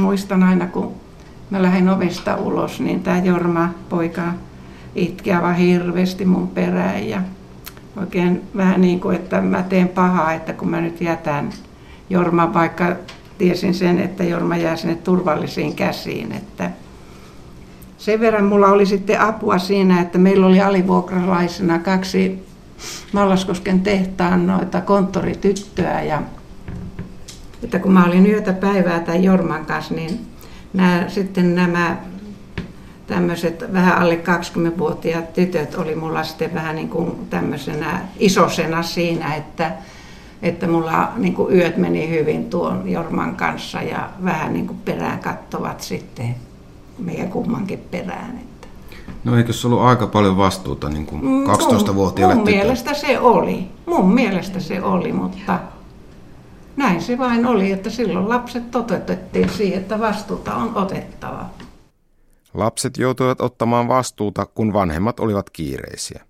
Muistan 0.02 0.44
aina, 0.44 0.68
kun 0.68 0.94
mä 1.50 1.62
lähdin 1.62 1.90
ovesta 1.90 2.36
ulos, 2.36 2.80
niin 2.80 3.04
tämä 3.04 3.18
Jorma 3.18 3.70
poika 3.90 4.24
itki 4.96 5.34
aivan 5.34 5.56
hirveästi 5.56 6.26
mun 6.26 6.48
perään 6.48 7.10
ja 7.10 7.22
oikein 7.98 8.42
vähän 8.58 8.82
niin 8.82 9.00
kuin, 9.00 9.16
että 9.16 9.42
mä 9.42 9.64
teen 9.64 9.88
pahaa, 9.88 10.34
että 10.34 10.54
kun 10.54 10.70
mä 10.70 10.82
nyt 10.82 11.02
jätän 11.02 11.50
Jorma, 12.10 12.54
vaikka 12.54 12.96
tiesin 13.38 13.74
sen, 13.74 14.00
että 14.00 14.24
Jorma 14.24 14.58
jää 14.58 14.76
sinne 14.76 14.96
turvallisiin 14.96 15.76
käsiin. 15.76 16.32
Että 16.32 16.72
sen 17.98 18.20
verran 18.20 18.46
mulla 18.46 18.68
oli 18.68 18.86
sitten 18.86 19.22
apua 19.22 19.58
siinä, 19.58 20.02
että 20.02 20.18
meillä 20.18 20.46
oli 20.46 20.62
alivuokralaisena 20.62 21.80
kaksi 21.80 22.46
Mallaskosken 23.12 23.80
tehtaan 23.80 24.48
noita 24.48 24.82
konttorityttöä 24.82 26.02
ja 26.02 26.22
että 27.64 27.80
kun 27.80 27.92
mä 27.92 28.06
olin 28.06 28.26
yötä 28.26 28.54
päivää 28.54 29.00
tai 29.00 29.24
Jorman 29.24 29.66
kanssa, 29.66 29.94
niin 29.94 30.20
nämä, 30.74 31.06
sitten 31.08 31.56
nämä 31.56 31.98
tämmöiset 33.08 33.74
vähän 33.74 33.98
alle 33.98 34.20
20-vuotiaat 34.24 35.34
tytöt 35.34 35.76
oli 35.76 35.96
mulla 35.96 36.24
sitten 36.24 36.54
vähän 36.54 36.76
niin 36.76 36.90
kuin 36.90 37.28
tämmöisenä 37.30 38.00
isosena 38.20 38.84
siinä, 38.84 39.36
että, 39.36 39.72
että 40.46 40.68
mulla 40.68 41.12
niin 41.16 41.34
kuin 41.34 41.56
yöt 41.56 41.78
meni 41.78 42.10
hyvin 42.10 42.50
tuon 42.50 42.92
Jorman 42.92 43.36
kanssa 43.36 43.82
ja 43.82 44.10
vähän 44.24 44.54
niin 44.54 44.68
kuin 44.68 44.80
perään 44.86 45.20
kattovat 45.20 45.82
sitten 45.82 46.36
meidän 47.00 47.30
kummankin 47.30 47.80
perään. 47.92 48.38
Että. 48.38 48.68
No 49.24 49.38
eikö 49.38 49.54
se 49.54 49.68
ollut 49.68 49.82
aika 49.82 50.08
paljon 50.08 50.38
vastuuta 50.38 50.90
niin 50.90 51.06
kuin 51.06 51.22
12-vuotiaalle 51.48 52.36
Mun, 52.36 52.44
mun 52.44 52.54
mielestä 52.54 52.94
se 52.94 53.20
oli. 53.20 53.68
Mun 53.86 54.14
mielestä 54.14 54.60
se 54.60 54.82
oli, 54.82 55.12
mutta 55.12 55.60
näin 56.76 57.02
se 57.02 57.18
vain 57.18 57.46
oli, 57.46 57.72
että 57.72 57.90
silloin 57.90 58.30
lapset 58.30 58.72
toteutettiin 58.72 59.50
siihen, 59.50 59.82
että 59.82 60.00
vastuuta 60.00 60.56
on 60.56 60.72
otettava. 60.76 61.46
Lapset 62.54 62.98
joutuivat 62.98 63.42
ottamaan 63.42 63.88
vastuuta, 63.88 64.46
kun 64.46 64.74
vanhemmat 64.74 65.20
olivat 65.20 65.50
kiireisiä. 65.50 66.24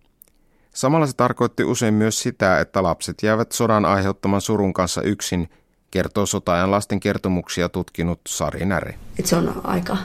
Samalla 0.75 1.07
se 1.07 1.13
tarkoitti 1.15 1.63
usein 1.63 1.93
myös 1.93 2.19
sitä, 2.19 2.59
että 2.59 2.83
lapset 2.83 3.23
jäävät 3.23 3.51
sodan 3.51 3.85
aiheuttaman 3.85 4.41
surun 4.41 4.73
kanssa 4.73 5.01
yksin, 5.01 5.49
kertoo 5.91 6.25
sotaajan 6.25 6.71
lasten 6.71 6.99
kertomuksia 6.99 7.69
tutkinut 7.69 8.19
Sari 8.27 8.65
Näri. 8.65 8.95
Et 9.19 9.25
se 9.25 9.35
on 9.35 9.61
aika 9.63 9.97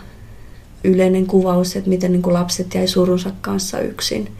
yleinen 0.84 1.26
kuvaus, 1.26 1.76
että 1.76 1.90
miten 1.90 2.12
niin 2.12 2.32
lapset 2.32 2.74
jäi 2.74 2.88
surunsa 2.88 3.30
kanssa 3.40 3.80
yksin. 3.80 4.36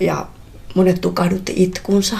Ja 0.00 0.26
monet 0.74 1.00
tukahdutti 1.00 1.52
itkunsa. 1.56 2.18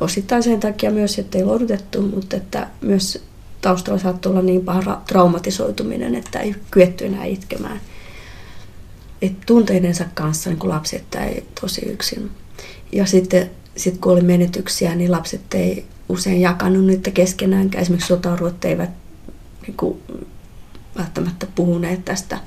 Osittain 0.00 0.42
sen 0.42 0.60
takia 0.60 0.90
myös, 0.90 1.18
että 1.18 1.38
ei 1.38 1.44
lohdutettu, 1.44 2.02
mutta 2.02 2.36
että 2.36 2.68
myös 2.80 3.24
taustalla 3.60 3.98
saattoi 3.98 4.30
olla 4.30 4.42
niin 4.42 4.64
paha 4.64 5.02
traumatisoituminen, 5.06 6.14
että 6.14 6.40
ei 6.40 6.54
kyetty 6.70 7.06
enää 7.06 7.24
itkemään. 7.24 7.80
Et 9.22 9.32
tunteidensa 9.46 10.04
kanssa 10.14 10.50
niin 10.50 10.68
lapset 10.68 11.14
ei 11.14 11.44
tosi 11.60 11.86
yksin. 11.86 12.30
Ja 12.92 13.06
sitten 13.06 13.50
sit 13.76 13.98
kun 13.98 14.12
oli 14.12 14.20
menetyksiä, 14.20 14.94
niin 14.94 15.12
lapset 15.12 15.54
ei 15.54 15.84
usein 16.08 16.40
jakanut 16.40 16.84
niitä 16.84 17.10
keskenään. 17.10 17.70
Esimerkiksi 17.74 18.08
sotaruot 18.08 18.64
eivät 18.64 18.90
niin 19.66 19.76
kuin, 19.76 19.98
välttämättä 20.98 21.46
puhuneet 21.54 22.04
tästä 22.04 22.38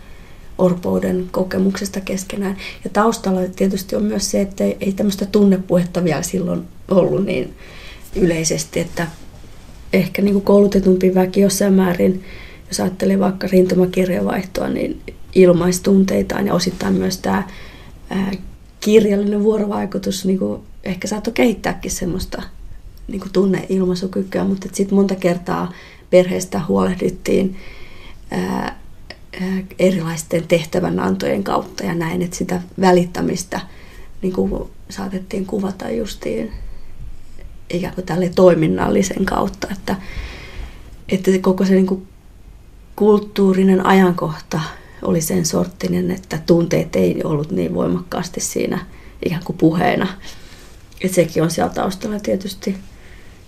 orpouden 0.57 1.27
kokemuksesta 1.31 2.01
keskenään. 2.01 2.57
Ja 2.83 2.89
taustalla 2.89 3.41
tietysti 3.55 3.95
on 3.95 4.03
myös 4.03 4.31
se, 4.31 4.41
että 4.41 4.63
ei, 4.63 4.77
ei 4.79 4.93
tämmöistä 4.93 5.25
tunnepuhetta 5.25 6.03
vielä 6.03 6.21
silloin 6.21 6.67
ollut 6.87 7.25
niin 7.25 7.53
yleisesti, 8.15 8.79
että 8.79 9.07
ehkä 9.93 10.21
niin 10.21 10.33
kuin 10.33 10.45
koulutetumpi 10.45 11.15
väki 11.15 11.41
jossain 11.41 11.73
määrin, 11.73 12.23
jos 12.67 12.79
ajattelee 12.79 13.19
vaikka 13.19 13.47
rintamakirjavaihtoa, 13.47 14.69
niin 14.69 15.01
ilmaistunteitaan 15.35 16.47
ja 16.47 16.53
osittain 16.53 16.93
myös 16.93 17.17
tämä 17.17 17.47
ää, 18.09 18.31
kirjallinen 18.79 19.43
vuorovaikutus 19.43 20.25
niin 20.25 20.39
kuin 20.39 20.61
ehkä 20.83 21.07
saattoi 21.07 21.33
kehittääkin 21.33 21.91
semmoista 21.91 22.43
niin 23.07 23.21
kuin 23.21 23.31
tunneilmaisukykyä, 23.31 24.43
mutta 24.43 24.67
sitten 24.73 24.95
monta 24.95 25.15
kertaa 25.15 25.71
perheestä 26.09 26.61
huolehdittiin 26.67 27.57
ää, 28.31 28.79
ää, 29.41 29.63
erilaisten 29.79 30.47
tehtävänantojen 30.47 31.43
kautta 31.43 31.83
ja 31.83 31.95
näin, 31.95 32.21
että 32.21 32.37
sitä 32.37 32.61
välittämistä 32.81 33.59
niin 34.21 34.33
kuin 34.33 34.63
saatettiin 34.89 35.45
kuvata 35.45 35.89
justiin 35.89 36.51
ikään 37.69 37.95
kuin 37.95 38.05
tälle 38.05 38.29
toiminnallisen 38.35 39.25
kautta, 39.25 39.67
että, 39.71 39.95
että 41.09 41.31
koko 41.41 41.65
se 41.65 41.73
niin 41.73 41.87
kuin 41.87 42.07
kulttuurinen 42.95 43.85
ajankohta 43.85 44.61
oli 45.01 45.21
sen 45.21 45.45
sorttinen, 45.45 46.11
että 46.11 46.39
tunteet 46.45 46.95
ei 46.95 47.21
ollut 47.23 47.51
niin 47.51 47.73
voimakkaasti 47.73 48.39
siinä 48.39 48.85
ikään 49.25 49.43
kuin 49.43 49.57
puheena. 49.57 50.07
Että 51.01 51.15
sekin 51.15 51.43
on 51.43 51.51
siellä 51.51 51.73
taustalla 51.73 52.19
tietysti 52.19 52.77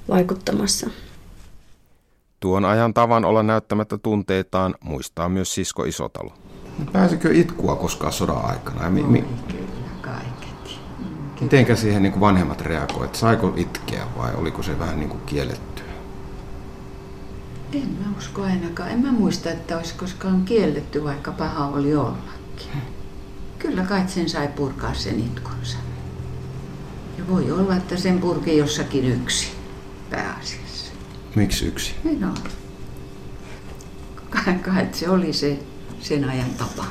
vaikuttamassa. 0.10 0.89
Tuon 2.39 2.65
ajan 2.65 2.93
tavan 2.93 3.25
olla 3.25 3.43
näyttämättä 3.43 3.98
tunteitaan 3.98 4.75
muistaa 4.84 5.29
myös 5.29 5.55
sisko 5.55 5.84
Isotalo. 5.84 6.34
Pääsikö 6.91 7.34
itkua 7.34 7.75
koskaan 7.75 8.13
sodan 8.13 8.46
aikana? 8.46 8.89
Mi- 8.89 9.03
mi- 9.03 9.25
Mitenkä 11.41 11.75
siihen 11.75 12.03
niin 12.03 12.12
kuin 12.12 12.22
vanhemmat 12.22 12.62
reagoivat? 12.62 13.15
Saiko 13.15 13.53
itkeä 13.55 14.05
vai 14.17 14.36
oliko 14.36 14.63
se 14.63 14.79
vähän 14.79 15.00
niin 15.00 15.10
kuin 15.10 15.22
kiellettyä? 15.25 15.71
En 17.74 17.90
mä 18.00 18.18
usko 18.18 18.42
ainakaan. 18.42 18.90
En 18.90 19.00
mä 19.00 19.12
muista, 19.12 19.51
että 19.51 19.78
olisi 19.78 19.94
koskaan 19.94 20.46
kielletty, 20.46 21.04
vaikka 21.04 21.32
paha 21.32 21.68
oli 21.68 21.96
ollakin. 21.96 22.82
Kyllä 23.60 23.84
kai 23.84 24.08
sen 24.08 24.30
sai 24.30 24.48
purkaa 24.48 24.94
sen 24.94 25.20
itkunsa. 25.20 25.78
Ja 27.18 27.28
voi 27.28 27.51
olla, 27.51 27.75
että 27.75 27.98
sen 27.98 28.20
purki 28.20 28.58
jossakin 28.58 29.06
yksi 29.06 29.48
pääasiassa. 30.10 30.92
Miksi 31.36 31.66
yksi? 31.66 31.96
No, 32.20 32.34
kai, 34.66 34.88
se 34.92 35.10
oli 35.10 35.34
se 35.34 35.60
sen 36.00 36.30
ajan 36.30 36.50
tapa. 36.50 36.86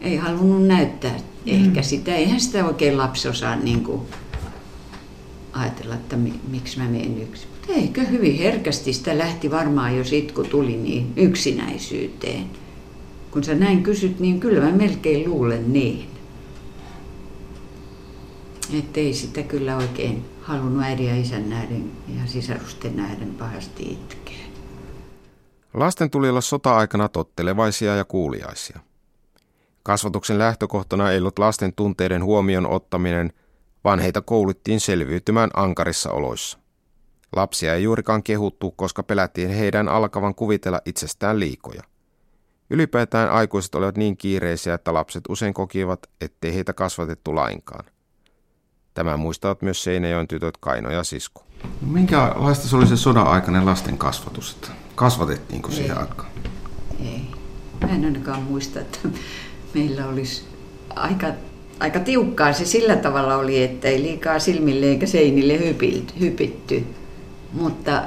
Ei 0.00 0.16
halunnut 0.16 0.66
näyttää 0.66 1.16
ehkä 1.46 1.80
mm. 1.80 1.84
sitä. 1.84 2.14
Eihän 2.14 2.40
sitä 2.40 2.64
oikein 2.64 2.98
lapsi 2.98 3.28
osaa 3.28 3.56
niin 3.56 3.84
kuin 3.84 4.02
ajatella, 5.52 5.94
että 5.94 6.16
mi, 6.16 6.40
miksi 6.48 6.78
mä 6.78 6.84
menen 6.84 7.22
yksin. 7.22 7.53
Eikö 7.68 8.04
hyvin 8.04 8.38
herkästi 8.38 8.92
sitä 8.92 9.18
lähti 9.18 9.50
varmaan, 9.50 9.96
jos 9.96 10.12
itku 10.12 10.44
tuli, 10.44 10.76
niin 10.76 11.12
yksinäisyyteen. 11.16 12.50
Kun 13.30 13.44
sä 13.44 13.54
näin 13.54 13.82
kysyt, 13.82 14.20
niin 14.20 14.40
kyllä 14.40 14.60
mä 14.60 14.72
melkein 14.72 15.30
luulen 15.30 15.72
niin. 15.72 16.08
Että 18.78 19.00
ei 19.00 19.14
sitä 19.14 19.42
kyllä 19.42 19.76
oikein 19.76 20.24
halunnut 20.40 20.82
äidin 20.82 21.06
ja 21.06 21.16
isän 21.16 21.50
näiden 21.50 21.90
ja 22.08 22.26
sisarusten 22.26 22.96
näiden 22.96 23.34
pahasti 23.38 23.82
itkeä. 23.82 24.44
Lasten 25.74 26.10
tuli 26.10 26.28
olla 26.28 26.40
sota-aikana 26.40 27.08
tottelevaisia 27.08 27.96
ja 27.96 28.04
kuuliaisia. 28.04 28.80
Kasvatuksen 29.82 30.38
lähtökohtana 30.38 31.10
ei 31.10 31.18
ollut 31.18 31.38
lasten 31.38 31.72
tunteiden 31.72 32.24
huomioon 32.24 32.66
ottaminen, 32.66 33.32
vaan 33.84 33.98
heitä 33.98 34.20
koulittiin 34.20 34.80
selviytymään 34.80 35.50
ankarissa 35.54 36.10
oloissa. 36.10 36.63
Lapsia 37.36 37.74
ei 37.74 37.82
juurikaan 37.82 38.22
kehuttu, 38.22 38.70
koska 38.70 39.02
pelättiin 39.02 39.48
heidän 39.48 39.88
alkavan 39.88 40.34
kuvitella 40.34 40.80
itsestään 40.84 41.40
liikoja. 41.40 41.82
Ylipäätään 42.70 43.30
aikuiset 43.30 43.74
olivat 43.74 43.96
niin 43.96 44.16
kiireisiä, 44.16 44.74
että 44.74 44.94
lapset 44.94 45.24
usein 45.28 45.54
kokivat, 45.54 46.06
ettei 46.20 46.54
heitä 46.54 46.72
kasvatettu 46.72 47.34
lainkaan. 47.34 47.84
Tämä 48.94 49.16
muistavat 49.16 49.62
myös 49.62 49.84
Seinäjoen 49.84 50.28
tytöt 50.28 50.56
Kaino 50.56 50.90
ja 50.90 51.04
Sisko. 51.04 51.44
No 51.62 51.92
minkälaista 51.92 52.68
se 52.68 52.76
oli 52.76 52.86
se 52.86 52.96
sodan 52.96 53.26
aikainen 53.26 53.66
lasten 53.66 53.98
kasvatus? 53.98 54.56
Kasvatettiinko 54.94 55.68
Ei. 55.68 55.74
siihen 55.74 55.98
aikaan? 55.98 56.28
Ei. 57.00 57.20
Mä 57.80 57.88
en 57.88 58.04
ainakaan 58.04 58.42
muista, 58.42 58.80
että 58.80 58.98
meillä 59.74 60.06
olisi 60.06 60.44
aika, 60.90 61.26
aika 61.80 62.00
tiukkaa 62.00 62.52
se 62.52 62.64
sillä 62.64 62.96
tavalla 62.96 63.36
oli, 63.36 63.62
että 63.62 63.88
ei 63.88 64.02
liikaa 64.02 64.38
silmille 64.38 64.86
eikä 64.86 65.06
seinille 65.06 65.60
hypitty. 66.20 66.86
Mutta 67.54 68.02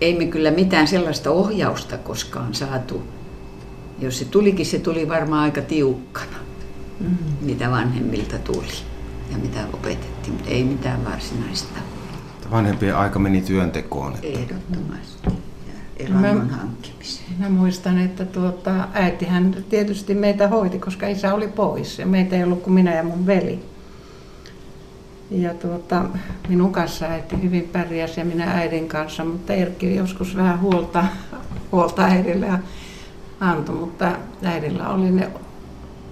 ei 0.00 0.18
me 0.18 0.26
kyllä 0.26 0.50
mitään 0.50 0.88
sellaista 0.88 1.30
ohjausta 1.30 1.98
koskaan 1.98 2.54
saatu. 2.54 3.02
Jos 3.98 4.18
se 4.18 4.24
tulikin, 4.24 4.66
se 4.66 4.78
tuli 4.78 5.08
varmaan 5.08 5.42
aika 5.42 5.60
tiukkana, 5.60 6.36
mm. 7.00 7.16
mitä 7.40 7.70
vanhemmilta 7.70 8.38
tuli 8.38 8.72
ja 9.32 9.38
mitä 9.38 9.60
opetettiin, 9.72 10.32
mutta 10.32 10.50
ei 10.50 10.64
mitään 10.64 11.04
varsinaista. 11.04 11.80
Vanhempien 12.50 12.96
aika 12.96 13.18
meni 13.18 13.42
työntekoon. 13.42 14.14
Että... 14.14 14.26
Ehdottomasti. 14.26 15.28
Ja 15.66 16.06
elannon 16.06 16.50
hankkimiseen. 16.50 17.26
Mä 17.38 17.48
muistan, 17.48 17.98
että 17.98 18.24
tuota, 18.24 18.88
äitihän 18.92 19.56
tietysti 19.68 20.14
meitä 20.14 20.48
hoiti, 20.48 20.78
koska 20.78 21.06
isä 21.08 21.34
oli 21.34 21.48
pois 21.48 21.98
ja 21.98 22.06
meitä 22.06 22.36
ei 22.36 22.44
ollut 22.44 22.62
kuin 22.62 22.74
minä 22.74 22.94
ja 22.94 23.02
mun 23.02 23.26
veli. 23.26 23.69
Ja 25.30 25.54
tuota, 25.54 26.04
minun 26.48 26.72
kanssa 26.72 27.06
äiti 27.06 27.42
hyvin 27.42 27.68
pärjäsi 27.72 28.20
ja 28.20 28.24
minä 28.24 28.52
äidin 28.52 28.88
kanssa, 28.88 29.24
mutta 29.24 29.52
Erkki 29.52 29.94
joskus 29.94 30.36
vähän 30.36 30.60
huolta, 30.60 31.04
huolta 31.72 32.02
äidille 32.02 32.50
antoi, 33.40 33.74
mutta 33.74 34.12
äidillä 34.42 34.88
oli 34.88 35.10
ne, 35.10 35.30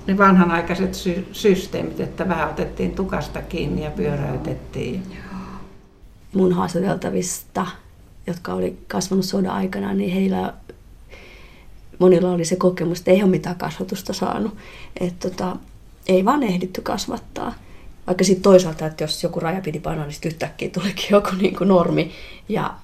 ne 0.06 0.18
vanhanaikaiset 0.18 0.94
sy- 0.94 1.28
systeemit, 1.32 2.00
että 2.00 2.28
vähän 2.28 2.50
otettiin 2.50 2.94
tukasta 2.94 3.42
kiinni 3.42 3.84
ja 3.84 3.90
pyöräytettiin. 3.90 5.02
Mun 6.34 6.52
haastateltavista, 6.52 7.66
jotka 8.26 8.54
oli 8.54 8.78
kasvanut 8.88 9.24
sodan 9.24 9.52
aikana, 9.52 9.94
niin 9.94 10.12
heillä 10.12 10.54
monilla 11.98 12.30
oli 12.30 12.44
se 12.44 12.56
kokemus, 12.56 12.98
että 12.98 13.10
ei 13.10 13.22
ole 13.22 13.30
mitään 13.30 13.56
kasvatusta 13.56 14.12
saanut. 14.12 14.56
Että 15.00 15.30
tota, 15.30 15.56
ei 16.06 16.24
vaan 16.24 16.42
ehditty 16.42 16.80
kasvattaa. 16.80 17.54
Vaikka 18.08 18.24
sitten 18.24 18.42
toisaalta, 18.42 18.86
että 18.86 19.04
jos 19.04 19.22
joku 19.22 19.40
raja 19.40 19.60
piti 19.60 19.80
painaa, 19.80 20.06
niin 20.06 20.16
yhtäkkiä 20.24 20.68
tulikin 20.68 21.06
joku 21.10 21.30
niin 21.40 21.56
kuin 21.56 21.68
normi. 21.68 22.12
Ja 22.48 22.74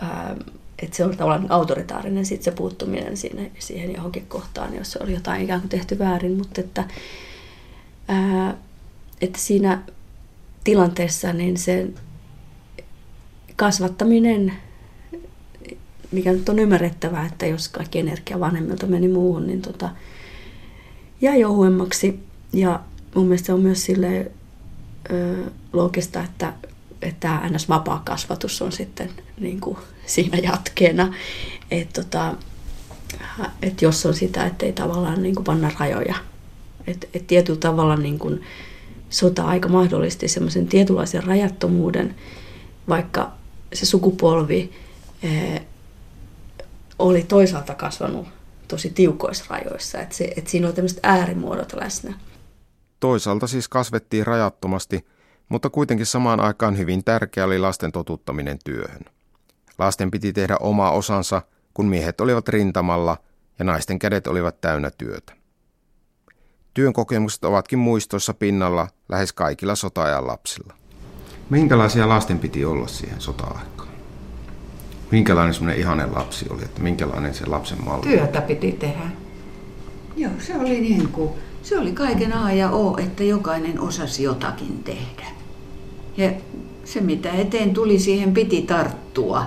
ää, 0.00 0.36
että 0.82 0.96
se 0.96 1.04
on 1.04 1.16
tavallaan 1.16 1.50
autoritaarinen 1.50 2.26
sit 2.26 2.42
se 2.42 2.50
puuttuminen 2.50 3.16
siinä, 3.16 3.42
siihen 3.58 3.94
johonkin 3.94 4.26
kohtaan, 4.26 4.74
jos 4.74 4.92
se 4.92 4.98
oli 5.02 5.14
jotain 5.14 5.42
ikään 5.42 5.60
kuin 5.60 5.68
tehty 5.68 5.98
väärin. 5.98 6.38
Mutta 6.38 6.60
että, 6.60 6.84
ää, 8.08 8.56
että 9.20 9.38
siinä 9.38 9.82
tilanteessa 10.64 11.32
niin 11.32 11.56
se 11.56 11.88
kasvattaminen, 13.56 14.52
mikä 16.12 16.32
nyt 16.32 16.48
on 16.48 16.58
ymmärrettävää, 16.58 17.26
että 17.26 17.46
jos 17.46 17.68
kaikki 17.68 17.98
energia 17.98 18.40
vanhemmilta 18.40 18.86
meni 18.86 19.08
muuhun, 19.08 19.46
niin 19.46 19.62
tota, 19.62 19.90
jäi 21.20 21.44
ohuemmaksi. 21.44 22.20
Ja 22.52 22.80
mun 23.14 23.26
mielestä 23.26 23.46
se 23.46 23.52
on 23.52 23.60
myös 23.60 23.84
sille 23.84 24.18
ö, 24.18 24.43
loogista, 25.72 26.22
että, 26.22 26.52
että 27.02 27.40
ns. 27.50 27.68
vapaa 27.68 28.02
kasvatus 28.04 28.62
on 28.62 28.72
sitten 28.72 29.10
niin 29.40 29.60
kuin 29.60 29.76
siinä 30.06 30.38
jatkeena. 30.38 31.14
Että 31.70 32.02
tota, 32.02 32.34
et 33.62 33.82
jos 33.82 34.06
on 34.06 34.14
sitä, 34.14 34.46
että 34.46 34.66
ei 34.66 34.72
tavallaan 34.72 35.22
niin 35.22 35.34
kuin 35.34 35.44
panna 35.44 35.70
rajoja. 35.78 36.14
Että 36.86 37.06
et 37.14 37.26
tietyllä 37.26 37.60
tavalla 37.60 37.96
niin 37.96 38.18
kuin 38.18 38.42
sota-aika 39.10 39.68
mahdollisti 39.68 40.28
semmoisen 40.28 40.66
tietynlaisen 40.66 41.24
rajattomuuden, 41.24 42.14
vaikka 42.88 43.32
se 43.72 43.86
sukupolvi 43.86 44.72
eh, 45.22 45.62
oli 46.98 47.22
toisaalta 47.22 47.74
kasvanut 47.74 48.26
tosi 48.68 48.90
tiukoissa 48.90 49.44
rajoissa. 49.48 50.00
Että, 50.00 50.14
että 50.36 50.50
siinä 50.50 50.66
oli 50.66 50.74
tämmöiset 50.74 51.00
äärimuodot 51.02 51.72
läsnä. 51.72 52.14
Toisaalta 53.00 53.46
siis 53.46 53.68
kasvettiin 53.68 54.26
rajattomasti, 54.26 55.06
mutta 55.48 55.70
kuitenkin 55.70 56.06
samaan 56.06 56.40
aikaan 56.40 56.78
hyvin 56.78 57.04
tärkeä 57.04 57.44
oli 57.44 57.58
lasten 57.58 57.92
totuttaminen 57.92 58.58
työhön. 58.64 59.02
Lasten 59.78 60.10
piti 60.10 60.32
tehdä 60.32 60.56
oma 60.60 60.90
osansa, 60.90 61.42
kun 61.74 61.86
miehet 61.86 62.20
olivat 62.20 62.48
rintamalla 62.48 63.16
ja 63.58 63.64
naisten 63.64 63.98
kädet 63.98 64.26
olivat 64.26 64.60
täynnä 64.60 64.90
työtä. 64.90 65.32
Työn 66.74 66.92
kokemukset 66.92 67.44
ovatkin 67.44 67.78
muistoissa 67.78 68.34
pinnalla 68.34 68.88
lähes 69.08 69.32
kaikilla 69.32 69.74
sotaajan 69.74 70.26
lapsilla. 70.26 70.74
Minkälaisia 71.50 72.08
lasten 72.08 72.38
piti 72.38 72.64
olla 72.64 72.86
siihen 72.86 73.20
sota-aikaan? 73.20 73.88
Minkälainen 75.10 75.54
semmoinen 75.54 75.80
ihanen 75.80 76.14
lapsi 76.14 76.46
oli, 76.50 76.64
että 76.64 76.80
minkälainen 76.80 77.34
se 77.34 77.46
lapsen 77.46 77.84
malli? 77.84 78.02
Työtä 78.02 78.40
piti 78.40 78.72
tehdä. 78.72 79.04
Joo, 80.16 80.32
se 80.38 80.56
oli 80.56 80.80
niin 80.80 81.08
kuin, 81.08 81.30
se 81.64 81.78
oli 81.78 81.92
kaiken 81.92 82.32
A 82.32 82.52
ja 82.52 82.70
O, 82.70 82.96
että 82.98 83.24
jokainen 83.24 83.80
osasi 83.80 84.22
jotakin 84.22 84.82
tehdä. 84.84 85.26
Ja 86.16 86.32
se 86.84 87.00
mitä 87.00 87.30
eteen 87.32 87.74
tuli, 87.74 87.98
siihen 87.98 88.34
piti 88.34 88.62
tarttua. 88.62 89.46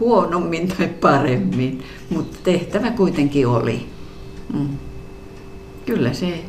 Huonommin 0.00 0.68
tai 0.68 0.88
paremmin, 0.88 1.84
mutta 2.10 2.38
tehtävä 2.44 2.90
kuitenkin 2.90 3.46
oli. 3.46 3.86
Mm. 4.54 4.68
Kyllä 5.86 6.12
se, 6.12 6.44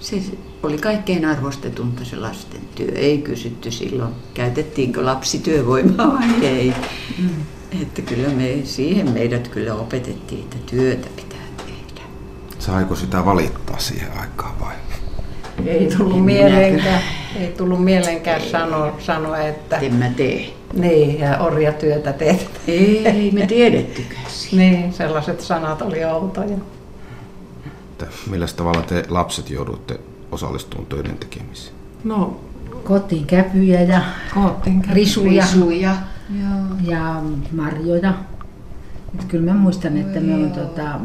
se 0.00 0.22
oli 0.62 0.78
kaikkein 0.78 1.24
arvostetunta 1.24 2.04
se 2.04 2.16
lasten 2.16 2.60
työ. 2.74 2.92
Ei 2.94 3.18
kysytty 3.18 3.70
silloin, 3.70 4.12
käytettiinkö 4.34 5.04
lapsi 5.04 5.38
työvoimaa 5.38 6.14
vai 6.14 6.46
ei. 6.46 6.72
Mm. 7.18 7.28
Että 7.82 8.02
kyllä 8.02 8.28
me, 8.28 8.60
siihen 8.64 9.10
meidät 9.10 9.48
kyllä 9.48 9.74
opetettiin, 9.74 10.40
että 10.40 10.56
työtä 10.66 11.08
pitää. 11.16 11.27
Saiko 12.58 12.94
sitä 12.94 13.24
valittaa 13.24 13.78
siihen 13.78 14.12
aikaan 14.20 14.60
vai? 14.60 14.74
Ei 15.66 15.88
tullut 15.96 16.24
mielenkään, 16.24 17.02
ei 17.36 17.54
tullut 17.58 17.84
mielenkään 17.84 18.40
sanoa, 18.40 18.96
sanoa, 18.98 19.38
että... 19.38 19.76
En 19.76 19.94
mä 19.94 20.10
tee. 20.16 20.50
Niin, 20.74 21.20
ja 21.20 21.38
orjatyötä 21.38 22.12
teet. 22.12 22.60
Ei 22.68 23.30
me 23.34 23.46
tiedettykään 23.46 24.24
siitä. 24.28 24.56
Niin, 24.62 24.92
sellaiset 24.92 25.40
sanat 25.40 25.82
oli 25.82 26.04
outoja. 26.04 26.56
Että 27.92 28.06
millä 28.30 28.46
tavalla 28.56 28.82
te 28.82 29.04
lapset 29.08 29.50
joudutte 29.50 30.00
osallistumaan 30.32 30.86
töiden 30.86 31.18
tekemiseen? 31.18 31.74
No, 32.04 32.40
Kotiin 32.84 33.26
käpyjä 33.26 33.80
ja 33.82 34.00
koottiin 34.34 34.84
risuja 34.92 35.44
Risuja. 35.44 35.96
ja 36.86 37.22
marjoja. 37.52 38.14
Et 39.14 39.24
kyllä 39.24 39.52
mä 39.52 39.58
muistan, 39.58 39.96
että 39.96 40.20
me 40.20 40.34
on 40.34 40.50
tota, 40.50 41.00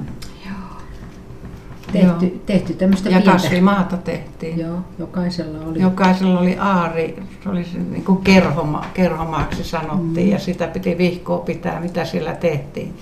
tehty, 1.94 2.42
tehty 2.46 2.74
tämmöistä 2.74 3.10
Ja 3.10 3.14
pientä. 3.22 3.32
kasvimaata 3.32 3.98
tehtiin. 3.98 4.60
Joo, 4.60 4.78
jokaisella 5.00 5.68
oli. 5.68 5.82
Jokaisella 5.82 6.40
oli 6.40 6.56
aari, 6.60 7.24
se 7.44 7.50
oli 7.50 7.64
se 7.66 7.78
niin 7.78 8.04
kuin 8.04 8.18
kerhoma, 8.24 8.86
kerhomaaksi 8.94 9.64
sanottiin, 9.64 10.28
mm. 10.28 10.32
ja 10.32 10.40
sitä 10.40 10.68
piti 10.68 10.98
vihkoa 10.98 11.38
pitää, 11.38 11.80
mitä 11.80 12.06
siellä 12.06 12.34
tehtiin. 12.36 12.94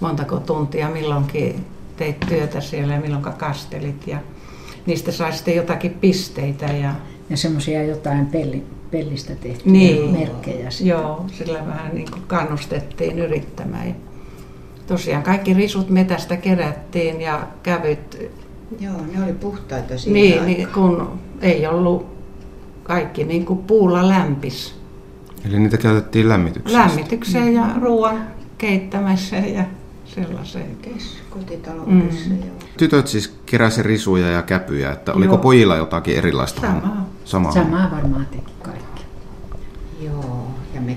Montako 0.00 0.40
tuntia 0.40 0.88
milloinkin 0.88 1.64
teit 1.96 2.20
työtä 2.20 2.60
siellä 2.60 2.94
ja 2.94 3.00
milloin 3.00 3.22
kastelit. 3.22 4.06
Ja 4.06 4.18
niistä 4.86 5.12
sai 5.12 5.32
sitten 5.32 5.56
jotakin 5.56 5.90
pisteitä. 6.00 6.66
Ja, 6.66 6.94
Ja 7.30 7.36
semmoisia 7.36 7.82
jotain 7.84 8.26
pelli, 8.26 8.62
pellistä 8.90 9.34
tehtyjä 9.34 9.72
Niin. 9.72 10.10
merkkejä. 10.10 10.70
sitten. 10.70 10.86
joo, 10.88 11.24
sillä 11.32 11.66
vähän 11.66 11.94
niin 11.94 12.10
kuin 12.10 12.22
kannustettiin 12.26 13.18
yrittämään. 13.18 13.94
Tosiaan 14.92 15.22
kaikki 15.22 15.54
risut 15.54 15.90
metästä 15.90 16.36
kerättiin 16.36 17.20
ja 17.20 17.46
kävyt 17.62 18.30
Joo, 18.80 18.96
ne 19.12 19.24
oli 19.24 19.32
puhtaita 19.32 19.98
siinä 19.98 20.14
Niin, 20.14 20.46
niin 20.46 20.68
kun 20.68 21.18
ei 21.40 21.66
ollut 21.66 22.06
kaikki 22.82 23.24
niin 23.24 23.44
kuin 23.44 23.58
puulla 23.58 24.08
lämpis. 24.08 24.74
Eli 25.44 25.58
niitä 25.58 25.76
käytettiin 25.76 26.28
lämmityksessä. 26.28 26.78
Lämmitykseen 26.78 27.54
ja 27.54 27.66
ruoan 27.80 28.26
keittämiseen 28.58 29.54
ja 29.54 29.64
sellaiseen. 30.04 30.76
Kotitaloudessa 31.30 32.28
Mm. 32.28 32.36
mm. 32.36 32.38
joo. 32.38 32.56
Tytöt 32.76 33.06
siis 33.06 33.38
keräsi 33.46 33.82
risuja 33.82 34.30
ja 34.30 34.42
käpyjä, 34.42 34.92
että 34.92 35.12
oliko 35.12 35.34
Joo. 35.34 35.42
pojilla 35.42 35.76
jotakin 35.76 36.16
erilaista? 36.16 36.60
Samaa. 36.60 37.08
Samaa. 37.24 37.52
Samaa 37.52 37.90
varmaan 37.90 38.26
teki 38.26 38.51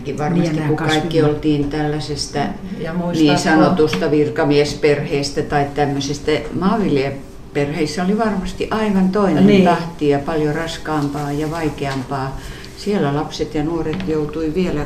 mekin 0.06 0.18
varmasti, 0.18 0.56
Niin, 0.56 0.68
kun 0.68 0.76
nämä 0.76 0.90
kaikki 0.90 1.24
oltiin 1.24 1.70
tällaisesta 1.70 2.40
Ja 2.80 2.94
muistatko- 2.94 3.12
niin 3.18 3.38
sanotusta 3.38 4.12
virkamiesperheestä 4.12 5.42
tai 5.42 5.66
tämmöisestä 5.76 6.32
maanviljelijäperheissä 6.60 8.04
oli 8.04 8.18
varmasti 8.18 8.68
aivan 8.72 9.10
toinen 9.10 9.48
Niin. 9.48 9.66
tahti 9.66 10.10
ja 10.10 10.20
paljon 10.20 10.56
raskaampaa 10.56 11.32
ja 11.32 11.52
vaikeampaa. 11.52 12.38
Siellä 12.78 13.16
lapset 13.16 13.56
ja 13.56 13.64
nuoret 13.64 14.08
joutui 14.08 14.52
vielä, 14.56 14.86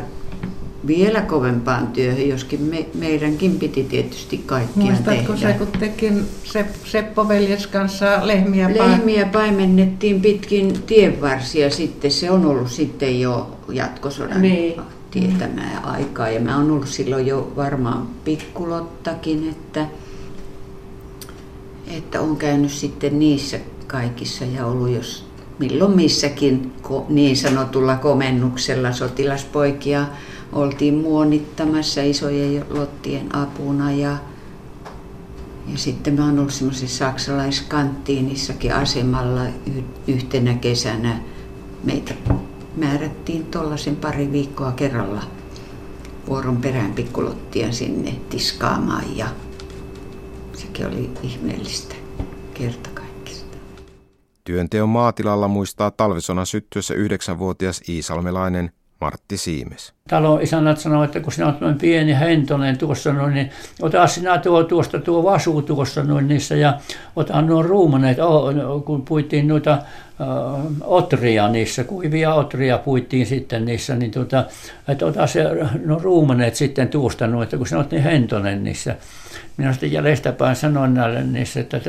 vielä 0.87 1.21
kovempaan 1.21 1.87
työhön, 1.87 2.29
joskin 2.29 2.61
me, 2.61 2.85
meidänkin 2.93 3.59
piti 3.59 3.83
tietysti 3.83 4.37
kaikkia 4.45 4.83
Muistatko 4.83 5.33
tehdä. 5.33 5.51
se, 5.51 5.57
kun 5.57 5.67
tekin 5.79 6.25
Sep- 6.43 6.85
Seppo 6.85 7.27
veljes 7.27 7.67
kanssa 7.67 8.19
lehmiä 8.27 8.69
Lehmiä 8.77 9.25
paimennettiin 9.25 10.21
pitkin 10.21 10.73
tienvarsia 10.85 11.69
sitten. 11.69 12.11
Se 12.11 12.31
on 12.31 12.45
ollut 12.45 12.71
sitten 12.71 13.19
jo 13.21 13.57
jatkosodan 13.71 14.41
Niin. 14.41 14.81
Tietämää 15.11 15.79
aikaa. 15.83 16.29
Ja 16.29 16.39
mä 16.39 16.57
oon 16.57 16.71
ollut 16.71 16.87
silloin 16.87 17.27
jo 17.27 17.51
varmaan 17.55 18.07
pikkulottakin, 18.23 19.49
että, 19.49 19.87
että 21.87 22.21
on 22.21 22.37
käynyt 22.37 22.71
sitten 22.71 23.19
niissä 23.19 23.59
kaikissa 23.87 24.45
ja 24.45 24.65
ollut 24.65 24.89
jos 24.89 25.25
milloin 25.59 25.95
missäkin 25.95 26.73
niin 27.09 27.37
sanotulla 27.37 27.95
komennuksella 27.95 28.91
sotilaspoikia 28.91 30.05
oltiin 30.53 30.95
muonittamassa 30.95 32.01
isojen 32.01 32.65
lottien 32.69 33.35
apuna 33.35 33.91
ja 33.91 34.17
ja 35.71 35.77
sitten 35.77 36.13
mä 36.13 36.25
oon 36.25 36.39
ollut 36.39 36.53
semmoisessa 36.53 37.05
saksalaiskanttiinissakin 37.05 38.73
asemalla 38.73 39.41
yhtenä 40.07 40.53
kesänä. 40.53 41.19
Meitä 41.83 42.13
määrättiin 42.75 43.45
tuollaisen 43.45 43.95
pari 43.95 44.31
viikkoa 44.31 44.71
kerralla 44.71 45.23
vuoron 46.27 46.57
perään 46.57 46.93
pikkulottia 46.93 47.71
sinne 47.71 48.15
tiskaamaan 48.29 49.17
ja 49.17 49.27
sekin 50.53 50.87
oli 50.87 51.09
ihmeellistä 51.23 51.95
kertakaikkista. 52.53 53.57
Työnteon 54.43 54.89
maatilalla 54.89 55.47
muistaa 55.47 55.91
talvisonan 55.91 56.45
syttyessä 56.45 56.93
yhdeksänvuotias 56.93 57.81
iisalmelainen 57.89 58.71
Martti 59.01 59.37
Siimes. 59.37 59.93
Talon 60.09 60.41
isännät 60.41 60.79
sanoi, 60.79 61.05
että 61.05 61.19
kun 61.19 61.33
sinä 61.33 61.47
olet 61.47 61.59
noin 61.59 61.77
pieni 61.77 62.19
hentonen 62.19 62.77
tuossa 62.77 63.13
noin, 63.13 63.33
niin 63.33 63.49
ota 63.81 64.07
sinä 64.07 64.37
tuo, 64.37 64.63
tuosta 64.63 64.99
tuo 64.99 65.23
vasu 65.23 65.61
tuossa 65.61 66.03
noin 66.03 66.27
niissä 66.27 66.55
ja 66.55 66.79
ota 67.15 67.41
nuo 67.41 67.63
ruumaneet, 67.63 68.19
oh, 68.19 68.53
kun 68.85 69.01
puittiin 69.01 69.47
noita 69.47 69.77
uh, 70.19 70.71
otria 70.81 71.47
niissä, 71.47 71.83
kuivia 71.83 72.33
otria 72.33 72.77
puittiin 72.77 73.25
sitten 73.25 73.65
niissä, 73.65 73.95
niin 73.95 74.11
tuota, 74.11 74.45
että 74.87 75.05
ota 75.05 75.27
se 75.27 75.43
no 75.85 75.99
ruumaneet 76.03 76.55
sitten 76.55 76.87
tuosta 76.87 77.27
noin, 77.27 77.43
että 77.43 77.57
kun 77.57 77.67
sinä 77.67 77.79
olet 77.79 77.91
niin 77.91 78.03
hentonen 78.03 78.63
niissä. 78.63 78.95
Minä 79.57 79.71
sitten 79.71 79.91
jäljestäpäin 79.91 80.55
sanoin 80.55 80.93
näille 80.93 81.23
niissä, 81.23 81.59
että 81.59 81.79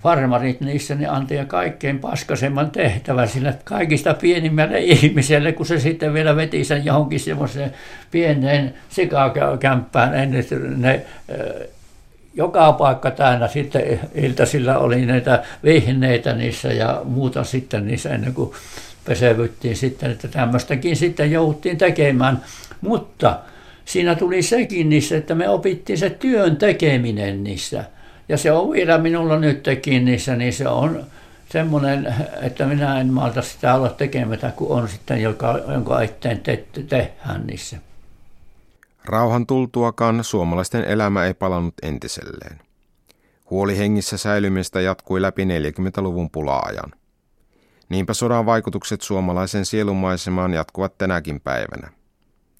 farmarit 0.00 0.60
niissä 0.60 0.94
ne 0.94 1.06
antaa 1.06 1.44
kaikkein 1.44 1.98
paskasemman 1.98 2.70
tehtävän 2.70 3.28
sille 3.28 3.54
kaikista 3.64 4.14
pienimmälle 4.14 4.80
ihmiselle, 4.94 5.52
kun 5.52 5.66
se 5.66 5.80
sitten 5.80 6.14
vielä 6.14 6.36
veti 6.36 6.64
sen 6.64 6.84
johonkin 6.84 7.20
semmoiseen 7.20 7.72
pieneen 8.10 8.74
sikakämppään 8.88 10.14
ennen 10.14 10.44
ne 10.76 11.06
joka 12.34 12.72
paikka 12.72 13.10
täynnä 13.10 13.48
sitten 13.48 14.00
iltasilla 14.14 14.78
oli 14.78 15.06
näitä 15.06 15.42
vihneitä 15.64 16.32
niissä 16.32 16.68
ja 16.68 17.00
muuta 17.04 17.44
sitten 17.44 17.86
niissä 17.86 18.10
ennen 18.10 18.34
kuin 18.34 18.52
pesevyttiin 19.04 19.76
sitten, 19.76 20.10
että 20.10 20.28
tämmöistäkin 20.28 20.96
sitten 20.96 21.30
jouduttiin 21.30 21.78
tekemään, 21.78 22.40
mutta 22.80 23.38
siinä 23.84 24.14
tuli 24.14 24.42
sekin 24.42 24.88
niissä, 24.88 25.16
että 25.16 25.34
me 25.34 25.48
opittiin 25.48 25.98
se 25.98 26.10
työn 26.10 26.56
tekeminen 26.56 27.44
niissä– 27.44 27.84
ja 28.30 28.36
se 28.36 28.52
on 28.52 28.70
vielä 28.70 28.98
minulla 28.98 29.38
nytkin 29.38 30.04
niissä, 30.04 30.36
niin 30.36 30.52
se 30.52 30.68
on 30.68 31.06
semmoinen, 31.52 32.14
että 32.42 32.66
minä 32.66 33.00
en 33.00 33.12
malta 33.12 33.42
sitä 33.42 33.74
olla 33.74 33.88
tekemättä, 33.88 34.52
kun 34.56 34.70
on 34.70 34.88
sitten, 34.88 35.22
joka, 35.22 35.58
jonka 35.68 36.02
eteen 36.02 36.40
te, 36.40 36.64
tehdään 36.88 37.46
niissä. 37.46 37.76
Rauhan 39.04 39.46
tultuakaan 39.46 40.24
suomalaisten 40.24 40.84
elämä 40.84 41.24
ei 41.24 41.34
palannut 41.34 41.74
entiselleen. 41.82 42.60
Huoli 43.50 43.78
hengissä 43.78 44.16
säilymistä 44.16 44.80
jatkui 44.80 45.22
läpi 45.22 45.44
40-luvun 45.44 46.30
pula-ajan. 46.30 46.92
Niinpä 47.88 48.14
sodan 48.14 48.46
vaikutukset 48.46 49.00
suomalaisen 49.00 49.64
sielumaisemaan 49.64 50.54
jatkuvat 50.54 50.98
tänäkin 50.98 51.40
päivänä. 51.40 51.92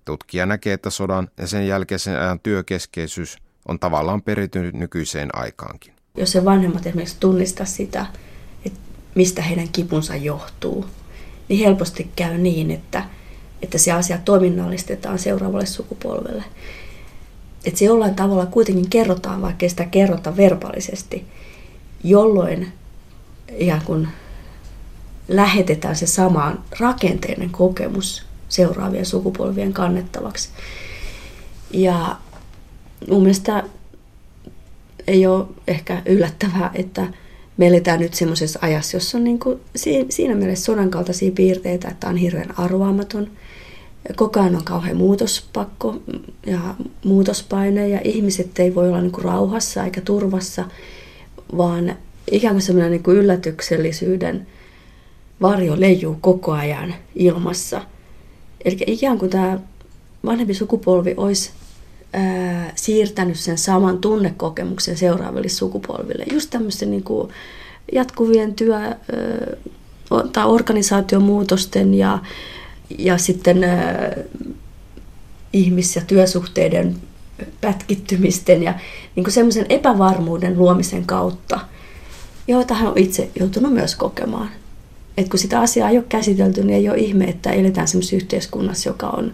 Tutkija 0.04 0.46
näkee, 0.46 0.72
että 0.72 0.90
sodan 0.90 1.28
ja 1.38 1.46
sen 1.46 1.66
jälkeisen 1.66 2.20
ajan 2.20 2.40
työkeskeisyys– 2.40 3.38
on 3.68 3.78
tavallaan 3.78 4.22
peritynyt 4.22 4.74
nykyiseen 4.74 5.38
aikaankin. 5.38 5.92
Jos 6.16 6.32
se 6.32 6.44
vanhemmat 6.44 6.86
esimerkiksi 6.86 7.16
tunnistaa 7.20 7.66
sitä, 7.66 8.06
että 8.64 8.78
mistä 9.14 9.42
heidän 9.42 9.68
kipunsa 9.68 10.16
johtuu, 10.16 10.86
niin 11.48 11.64
helposti 11.64 12.10
käy 12.16 12.38
niin, 12.38 12.70
että, 12.70 13.04
että 13.62 13.78
se 13.78 13.92
asia 13.92 14.18
toiminnallistetaan 14.18 15.18
seuraavalle 15.18 15.66
sukupolvelle. 15.66 16.44
Että 17.64 17.78
se 17.78 17.84
jollain 17.84 18.14
tavalla 18.14 18.46
kuitenkin 18.46 18.90
kerrotaan, 18.90 19.42
vaikka 19.42 19.68
sitä 19.68 19.84
kerrota 19.84 20.36
verbaalisesti, 20.36 21.26
jolloin 22.04 22.72
ikään 23.58 23.82
kuin 23.84 24.08
lähetetään 25.28 25.96
se 25.96 26.06
samaan 26.06 26.64
rakenteinen 26.80 27.50
kokemus 27.50 28.22
seuraavien 28.48 29.06
sukupolvien 29.06 29.72
kannettavaksi. 29.72 30.48
Ja 31.70 32.16
mun 33.08 33.22
mielestä 33.22 33.64
ei 35.06 35.26
ole 35.26 35.44
ehkä 35.66 36.02
yllättävää, 36.06 36.70
että 36.74 37.06
me 37.56 37.66
eletään 37.66 38.00
nyt 38.00 38.14
semmoisessa 38.14 38.58
ajassa, 38.62 38.96
jossa 38.96 39.18
on 39.18 39.24
niin 39.24 39.38
kuin 39.38 39.60
siinä 40.10 40.34
mielessä 40.34 40.64
sodan 40.64 40.90
kaltaisia 40.90 41.32
piirteitä, 41.32 41.88
että 41.88 42.08
on 42.08 42.16
hirveän 42.16 42.58
arvaamaton. 42.58 43.30
Koko 44.16 44.40
ajan 44.40 44.56
on 44.56 44.64
kauhean 44.64 44.96
muutospakko 44.96 46.02
ja 46.46 46.74
muutospaine 47.04 47.88
ja 47.88 48.00
ihmiset 48.04 48.58
ei 48.58 48.74
voi 48.74 48.88
olla 48.88 49.00
niin 49.00 49.12
kuin 49.12 49.24
rauhassa 49.24 49.84
eikä 49.84 50.00
turvassa, 50.00 50.64
vaan 51.56 51.96
ikään 52.30 52.54
kuin 52.54 52.62
semmoinen 52.62 52.90
niin 52.90 53.02
kuin 53.02 53.16
yllätyksellisyyden 53.16 54.46
varjo 55.42 55.80
leijuu 55.80 56.18
koko 56.20 56.52
ajan 56.52 56.94
ilmassa. 57.14 57.82
Eli 58.64 58.76
ikään 58.86 59.18
kuin 59.18 59.30
tämä 59.30 59.60
vanhempi 60.24 60.54
sukupolvi 60.54 61.14
olisi 61.16 61.50
siirtänyt 62.74 63.38
sen 63.38 63.58
saman 63.58 63.98
tunnekokemuksen 63.98 64.96
seuraaville 64.96 65.48
sukupolville. 65.48 66.24
Just 66.32 66.50
tämmöisten 66.50 66.90
niin 66.90 67.02
kuin 67.02 67.30
jatkuvien 67.92 68.54
työ- 68.54 68.96
tai 70.32 70.46
organisaatiomuutosten 70.46 71.94
ja, 71.94 72.18
ja 72.98 73.18
sitten 73.18 73.58
ihmis- 75.52 75.96
ja 75.96 76.02
työsuhteiden 76.06 76.96
pätkittymisten 77.60 78.62
ja 78.62 78.74
niin 79.16 79.32
semmoisen 79.32 79.66
epävarmuuden 79.68 80.58
luomisen 80.58 81.06
kautta, 81.06 81.60
joita 82.48 82.74
hän 82.74 82.88
on 82.88 82.98
itse 82.98 83.30
joutunut 83.38 83.72
myös 83.72 83.96
kokemaan. 83.96 84.50
Et 85.16 85.28
kun 85.28 85.38
sitä 85.38 85.60
asiaa 85.60 85.90
ei 85.90 85.96
ole 85.96 86.04
käsitelty, 86.08 86.64
niin 86.64 86.76
ei 86.76 86.88
ole 86.88 86.98
ihme, 86.98 87.24
että 87.24 87.50
eletään 87.50 87.88
semmoisessa 87.88 88.16
yhteiskunnassa, 88.16 88.88
joka 88.88 89.08
on 89.08 89.32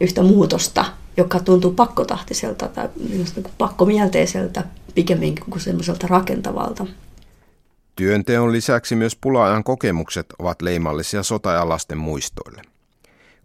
yhtä 0.00 0.22
muutosta 0.22 0.84
joka 1.16 1.40
tuntuu 1.40 1.72
pakkotahtiselta 1.72 2.68
tai 2.68 2.88
niin 3.08 3.26
pakkomielteiseltä 3.58 4.64
pikemminkin 4.94 5.44
kuin 5.50 5.60
semmoiselta 5.60 6.06
rakentavalta. 6.06 6.86
Työnteon 7.96 8.52
lisäksi 8.52 8.96
myös 8.96 9.16
pulaajan 9.16 9.64
kokemukset 9.64 10.26
ovat 10.38 10.62
leimallisia 10.62 11.22
sota- 11.22 11.68
lasten 11.68 11.98
muistoille. 11.98 12.62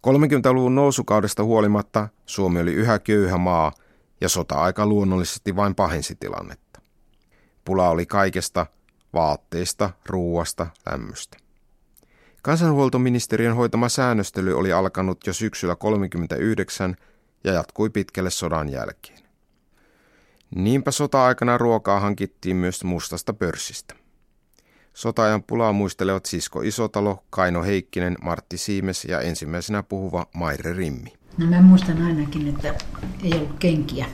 30-luvun 0.08 0.76
nousukaudesta 0.76 1.44
huolimatta 1.44 2.08
Suomi 2.26 2.60
oli 2.60 2.74
yhä 2.74 3.00
köyhä 3.00 3.38
maa 3.38 3.72
ja 4.22 4.30
sota-aika 4.30 4.86
luonnollisesti 4.86 5.56
vain 5.56 5.76
pahensi 5.76 6.16
tilannetta. 6.16 6.82
Pula 7.66 7.90
oli 7.90 8.06
kaikesta, 8.06 8.66
vaatteista, 9.14 9.90
ruuasta, 10.06 10.68
lämmöstä. 10.92 11.38
Kansanhuoltoministeriön 12.42 13.56
hoitama 13.56 13.90
säännöstely 13.90 14.58
oli 14.58 14.72
alkanut 14.72 15.28
jo 15.28 15.34
syksyllä 15.34 15.76
1939 15.76 16.96
ja 17.44 17.54
jatkui 17.54 17.90
pitkälle 17.90 18.30
sodan 18.30 18.70
jälkeen. 18.70 19.20
Niinpä 20.56 20.92
sota-aikana 20.92 21.58
ruokaa 21.58 22.00
hankittiin 22.00 22.56
myös 22.56 22.84
mustasta 22.84 23.34
pörssistä. 23.34 23.96
Sotaajan 24.94 25.44
pulaa 25.44 25.74
muistelevat 25.74 26.26
Sisko 26.26 26.62
Isotalo, 26.62 27.24
Kaino 27.30 27.64
Heikkinen, 27.64 28.18
Martti 28.22 28.58
Siimes 28.58 29.06
ja 29.06 29.22
ensimmäisenä 29.22 29.84
puhuva 29.84 30.26
Maire 30.34 30.74
Rimmi. 30.74 31.14
No 31.38 31.46
mä 31.46 31.62
muistan 31.62 32.02
ainakin, 32.02 32.48
että 32.48 32.76
ei 33.24 33.34
ollut 33.34 33.60
kenkiä, 33.60 34.06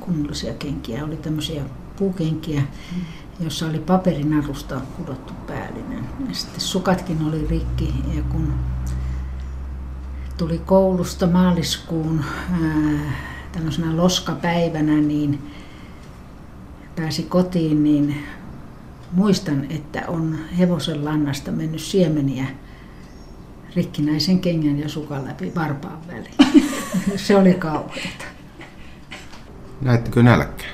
kunnollisia 0.00 0.54
kenkiä. 0.54 1.04
Oli 1.04 1.16
tämmöisiä 1.16 1.62
puukenkiä, 1.96 2.62
jossa 3.40 3.66
oli 3.66 3.78
paperinarusta 3.78 4.80
kudottu 4.96 5.32
päällinen. 5.46 6.08
Ja 6.28 6.34
sitten 6.34 6.60
sukatkin 6.60 7.22
oli 7.28 7.46
rikki 7.46 7.94
ja 8.14 8.22
kun 8.22 8.54
tuli 10.42 10.58
koulusta 10.58 11.26
maaliskuun 11.26 12.24
ää, 12.52 13.12
tämmöisenä 13.52 13.96
loskapäivänä, 13.96 15.00
niin 15.00 15.50
pääsi 16.96 17.22
kotiin, 17.22 17.84
niin 17.84 18.16
muistan, 19.12 19.66
että 19.70 20.04
on 20.08 20.38
hevosen 20.58 21.04
lannasta 21.04 21.52
mennyt 21.52 21.80
siemeniä 21.80 22.46
rikkinäisen 23.76 24.38
kengän 24.38 24.78
ja 24.78 24.88
sukan 24.88 25.24
läpi 25.24 25.52
varpaan 25.54 25.98
väliin. 26.06 26.34
Se 27.16 27.36
oli 27.36 27.54
kauheata. 27.54 28.24
Näettekö 29.80 30.22
nälkää? 30.22 30.70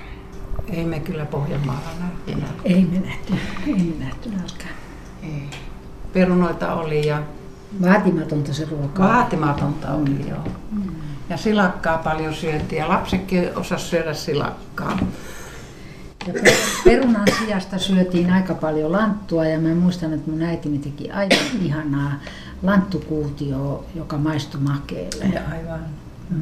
Ei 0.66 0.84
me 0.84 1.00
kyllä 1.00 1.26
Pohjanmaalla 1.26 1.90
nähty. 2.00 2.32
Ei 2.64 2.84
me 2.84 2.98
nähty, 2.98 3.34
ei 3.66 3.74
me 3.74 4.04
nähty 4.04 4.30
nälkää. 4.30 4.70
Ei. 5.22 5.50
Perunoita 6.12 6.74
oli 6.74 7.06
ja 7.06 7.22
Vaatimatonta 7.82 8.52
se 8.52 8.64
ruoka 8.70 9.02
Vaatimatonta 9.02 9.94
oli, 9.94 10.28
joo. 10.28 10.44
Mm. 10.70 10.82
Ja 11.30 11.36
silakkaa 11.36 11.98
paljon 11.98 12.34
syötiin 12.34 12.80
ja 12.80 12.88
lapsetkin 12.88 13.50
osas 13.56 13.90
syödä 13.90 14.14
silakkaa. 14.14 14.98
Ja 16.26 16.34
perunan 16.84 17.26
sijasta 17.38 17.78
syötiin 17.78 18.30
aika 18.30 18.54
paljon 18.54 18.92
lanttua 18.92 19.44
ja 19.44 19.60
mä 19.60 19.74
muistan, 19.74 20.14
että 20.14 20.30
mun 20.30 20.42
äitini 20.42 20.78
teki 20.78 21.10
aivan 21.10 21.62
ihanaa 21.62 22.12
lanttukuutioa, 22.62 23.84
joka 23.94 24.18
maistui 24.18 24.60
makeelle. 24.60 25.24
Ja 25.24 25.40
aivan. 25.52 25.80
Mm. 26.30 26.40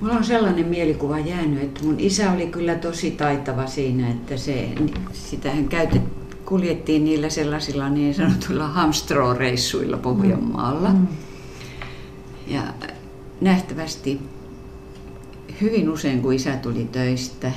Mulla 0.00 0.14
on 0.14 0.24
sellainen 0.24 0.66
mielikuva 0.66 1.18
jäänyt, 1.18 1.62
että 1.62 1.84
mun 1.84 2.00
isä 2.00 2.32
oli 2.32 2.46
kyllä 2.46 2.74
tosi 2.74 3.10
taitava 3.10 3.66
siinä, 3.66 4.08
että 4.08 4.36
se, 4.36 4.68
sitähän 5.12 5.68
käytettiin 5.68 6.21
kuljettiin 6.52 7.04
niillä 7.04 7.30
sellaisilla 7.30 7.88
niin 7.88 8.14
sanotuilla 8.14 8.68
hamstroreissuilla 8.68 9.96
Pohjanmaalla. 9.96 10.90
Mm. 10.90 11.06
Ja 12.46 12.62
nähtävästi 13.40 14.20
hyvin 15.60 15.90
usein, 15.90 16.22
kun 16.22 16.32
isä 16.32 16.56
tuli 16.56 16.84
töistä, 16.84 17.52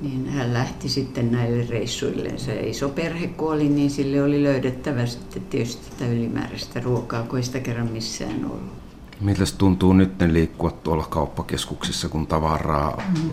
niin 0.00 0.30
hän 0.30 0.54
lähti 0.54 0.88
sitten 0.88 1.32
näille 1.32 1.66
reissuille. 1.70 2.38
Se 2.38 2.60
iso 2.60 2.88
perhe 2.88 3.26
kuoli, 3.26 3.68
niin 3.68 3.90
sille 3.90 4.22
oli 4.22 4.42
löydettävä 4.42 5.06
sitten 5.06 5.42
tietysti 5.42 5.90
sitä 5.90 6.06
ylimääräistä 6.06 6.80
ruokaa, 6.80 7.22
kun 7.22 7.38
ei 7.38 7.42
sitä 7.42 7.60
kerran 7.60 7.92
missään 7.92 8.44
ollut. 8.44 8.72
Miltä 9.20 9.44
tuntuu 9.58 9.92
nyt 9.92 10.12
liikkua 10.32 10.70
tuolla 10.70 11.06
kauppakeskuksissa, 11.10 12.08
kun 12.08 12.26
tavaraa 12.26 13.02
mm, 13.22 13.30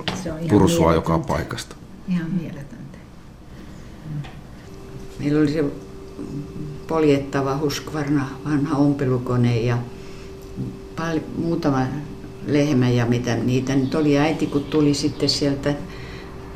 pursua 0.49 0.93
joka 0.93 1.19
paikasta? 1.19 1.75
Ihan 2.07 2.31
mieletöntä. 2.31 2.80
Meillä 5.21 5.39
oli 5.39 5.51
se 5.51 5.65
poljettava 6.87 7.57
Husqvarna 7.57 8.25
vanha 8.45 8.77
ompelukone 8.77 9.59
ja 9.59 9.77
pal- 10.95 11.19
muutama 11.37 11.85
lehmä 12.47 12.89
ja 12.89 13.05
mitä 13.05 13.35
niitä 13.35 13.75
nyt 13.75 13.95
oli. 13.95 14.17
Äiti 14.17 14.47
kun 14.47 14.63
tuli 14.63 14.93
sitten 14.93 15.29
sieltä 15.29 15.73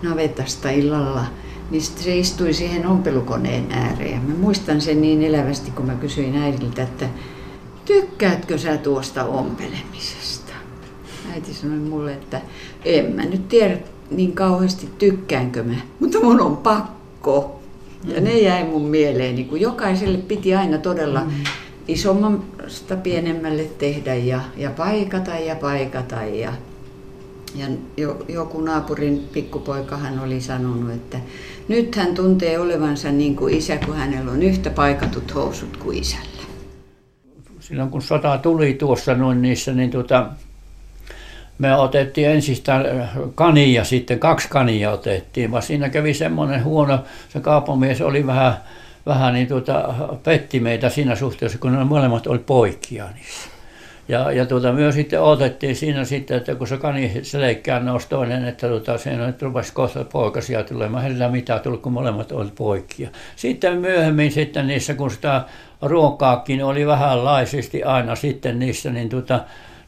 navetasta 0.02 0.70
illalla, 0.70 1.26
niin 1.72 1.82
se 1.82 2.18
istui 2.18 2.54
siihen 2.54 2.88
ompelukoneen 2.88 3.72
ääreen. 3.72 4.22
Mä 4.22 4.36
muistan 4.36 4.82
sen 4.82 5.02
niin 5.02 5.24
elävästi, 5.24 5.72
kun 5.72 5.86
mä 5.86 5.96
kysyin 5.96 6.36
äidiltä, 6.36 6.84
että 6.84 7.10
tykkäätkö 7.86 8.58
sä 8.58 8.78
tuosta 8.78 9.26
ompelemisesta? 9.26 10.54
Äiti 11.34 11.54
sanoi 11.54 11.78
mulle, 11.78 12.14
että 12.14 12.42
en 12.86 13.12
mä 13.16 13.26
nyt 13.26 13.48
tiedä 13.48 13.78
niin 14.12 14.32
kauheasti 14.32 14.90
tykkäänkö 14.98 15.64
mä, 15.64 15.76
mutta 16.00 16.20
mun 16.20 16.42
on 16.42 16.58
pakko. 16.58 17.65
Ja 18.08 18.22
ne 18.22 18.40
jäi 18.40 18.64
mun 18.64 18.86
mieleeni, 18.86 19.44
kun 19.44 19.62
jokaiselle 19.62 20.18
piti 20.18 20.56
aina 20.56 20.78
todella 20.78 21.20
mm. 21.20 21.32
isommasta 21.88 22.96
pienemmälle 22.96 23.64
tehdä 23.64 24.16
ja, 24.16 24.42
ja 24.58 24.70
paikata 24.70 25.32
ja 25.32 25.56
paikata. 25.56 26.24
Ja, 26.24 26.54
ja 27.56 27.68
jo, 27.98 28.26
joku 28.28 28.62
naapurin 28.62 29.28
pikkupoikahan 29.34 30.20
oli 30.20 30.42
sanonut, 30.42 30.92
että 30.92 31.18
nyt 31.68 31.96
hän 31.96 32.16
tuntee 32.16 32.60
olevansa 32.60 33.12
niin 33.12 33.36
kuin 33.36 33.54
isä, 33.54 33.78
kun 33.86 33.96
hänellä 33.96 34.32
on 34.32 34.44
yhtä 34.44 34.70
paikatut 34.70 35.36
housut 35.36 35.78
kuin 35.78 35.98
isällä. 35.98 36.36
Silloin 37.60 37.90
kun 37.90 38.02
sota 38.02 38.38
tuli 38.38 38.74
tuossa 38.74 39.14
noin 39.14 39.42
niissä, 39.42 39.74
niin 39.74 39.92
tuota, 39.92 40.30
me 41.58 41.76
otettiin 41.76 42.30
ensistä 42.30 42.86
kania, 43.36 43.84
sitten 43.84 44.20
kaksi 44.20 44.50
kania 44.50 44.92
otettiin, 44.92 45.52
vaan 45.52 45.64
siinä 45.64 45.90
kävi 45.90 46.14
semmoinen 46.14 46.64
huono, 46.64 47.04
se 47.30 47.40
kaupamies 47.40 48.02
oli 48.02 48.28
vähän, 48.28 48.54
vähän 49.06 49.34
niin 49.34 49.48
tuota, 49.48 49.94
petti 50.24 50.60
meitä 50.60 50.90
siinä 50.90 51.16
suhteessa, 51.16 51.58
kun 51.58 51.74
ne 51.74 51.84
molemmat 51.84 52.28
oli 52.28 52.40
poikia 52.40 53.06
niissä. 53.16 53.50
Ja, 54.08 54.32
ja 54.32 54.46
tuota, 54.46 54.74
myös 54.74 54.96
sitten 54.96 55.22
otettiin 55.22 55.76
siinä 55.76 56.06
sitten, 56.06 56.38
että 56.38 56.56
kun 56.56 56.68
se 56.68 56.78
kani 56.78 57.20
selkään 57.24 57.86
nousi 57.86 58.10
toinen, 58.10 58.46
että 58.46 58.68
tuota, 58.68 58.98
siinä 58.98 59.28
nyt 59.28 59.42
rupesi 59.42 59.74
kohta 59.74 60.04
poikasia 60.04 60.64
tulemaan. 60.64 61.04
Heillä 61.04 61.30
mitä 61.30 61.60
tullut, 61.60 61.82
kun 61.82 61.94
molemmat 61.94 62.32
oli 62.32 62.52
poikia. 62.56 63.10
Sitten 63.36 63.78
myöhemmin 63.78 64.32
sitten 64.32 64.68
niissä, 64.68 64.94
kun 64.94 65.12
sitä 65.12 65.44
ruokaakin 65.82 66.64
oli 66.64 66.88
vähänlaisesti 66.88 67.84
aina 67.84 68.16
sitten 68.16 68.60
niissä, 68.60 68.90
niin 68.90 69.10
tuota, 69.10 69.40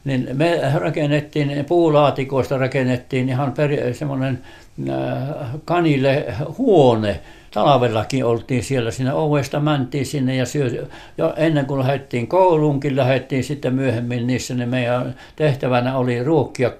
niin 0.08 0.28
me 0.32 0.60
rakennettiin, 0.74 1.64
puulaatikoista 1.68 2.58
rakennettiin 2.58 3.28
ihan 3.28 3.52
per, 3.52 3.94
semmoinen 3.94 4.42
äh, 4.90 5.46
kanille 5.64 6.26
huone. 6.58 7.20
Talvellakin 7.50 8.24
oltiin 8.24 8.62
siellä, 8.62 8.90
siinä 8.90 9.14
ovesta 9.14 9.60
mentiin 9.60 10.06
sinne 10.06 10.36
ja 10.36 10.46
syö, 10.46 10.86
jo 11.18 11.34
ennen 11.36 11.66
kuin 11.66 11.80
lähdettiin 11.80 12.26
kouluunkin, 12.26 12.96
lähdettiin 12.96 13.44
sitten 13.44 13.74
myöhemmin 13.74 14.26
niissä, 14.26 14.54
niin 14.54 14.68
meidän 14.68 15.14
tehtävänä 15.36 15.98
oli 15.98 16.24
ruokkia 16.24 16.70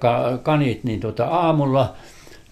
kanit 0.43 0.83
niin 0.83 0.99
tuota 0.99 1.25
aamulla, 1.25 1.95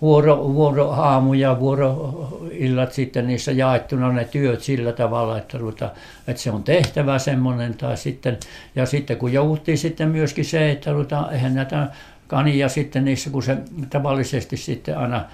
vuoro, 0.01 0.53
vuoro 0.53 0.91
aamu 0.91 1.33
ja 1.33 1.60
vuoro 1.60 2.47
illat 2.51 2.93
sitten 2.93 3.27
niissä 3.27 3.51
jaettuna 3.51 4.12
ne 4.12 4.25
työt 4.25 4.62
sillä 4.62 4.91
tavalla, 4.91 5.38
että, 5.38 5.57
tuota, 5.57 5.89
että 6.27 6.41
se 6.41 6.51
on 6.51 6.63
tehtävä 6.63 7.19
semmoinen. 7.19 7.73
Tai 7.73 7.97
sitten, 7.97 8.38
ja 8.75 8.86
sitten 8.86 9.17
kun 9.17 9.33
jouduttiin 9.33 9.77
sitten 9.77 10.10
myöskin 10.10 10.45
se, 10.45 10.71
että 10.71 10.91
tuota, 10.91 11.31
eihän 11.31 11.55
näitä 11.55 11.88
kania 12.27 12.69
sitten 12.69 13.05
niissä, 13.05 13.29
kun 13.29 13.43
se 13.43 13.57
tavallisesti 13.89 14.57
sitten 14.57 14.97
aina 14.97 15.25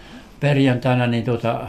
perjantaina 0.43 1.07
niin 1.07 1.23
tuota, 1.23 1.67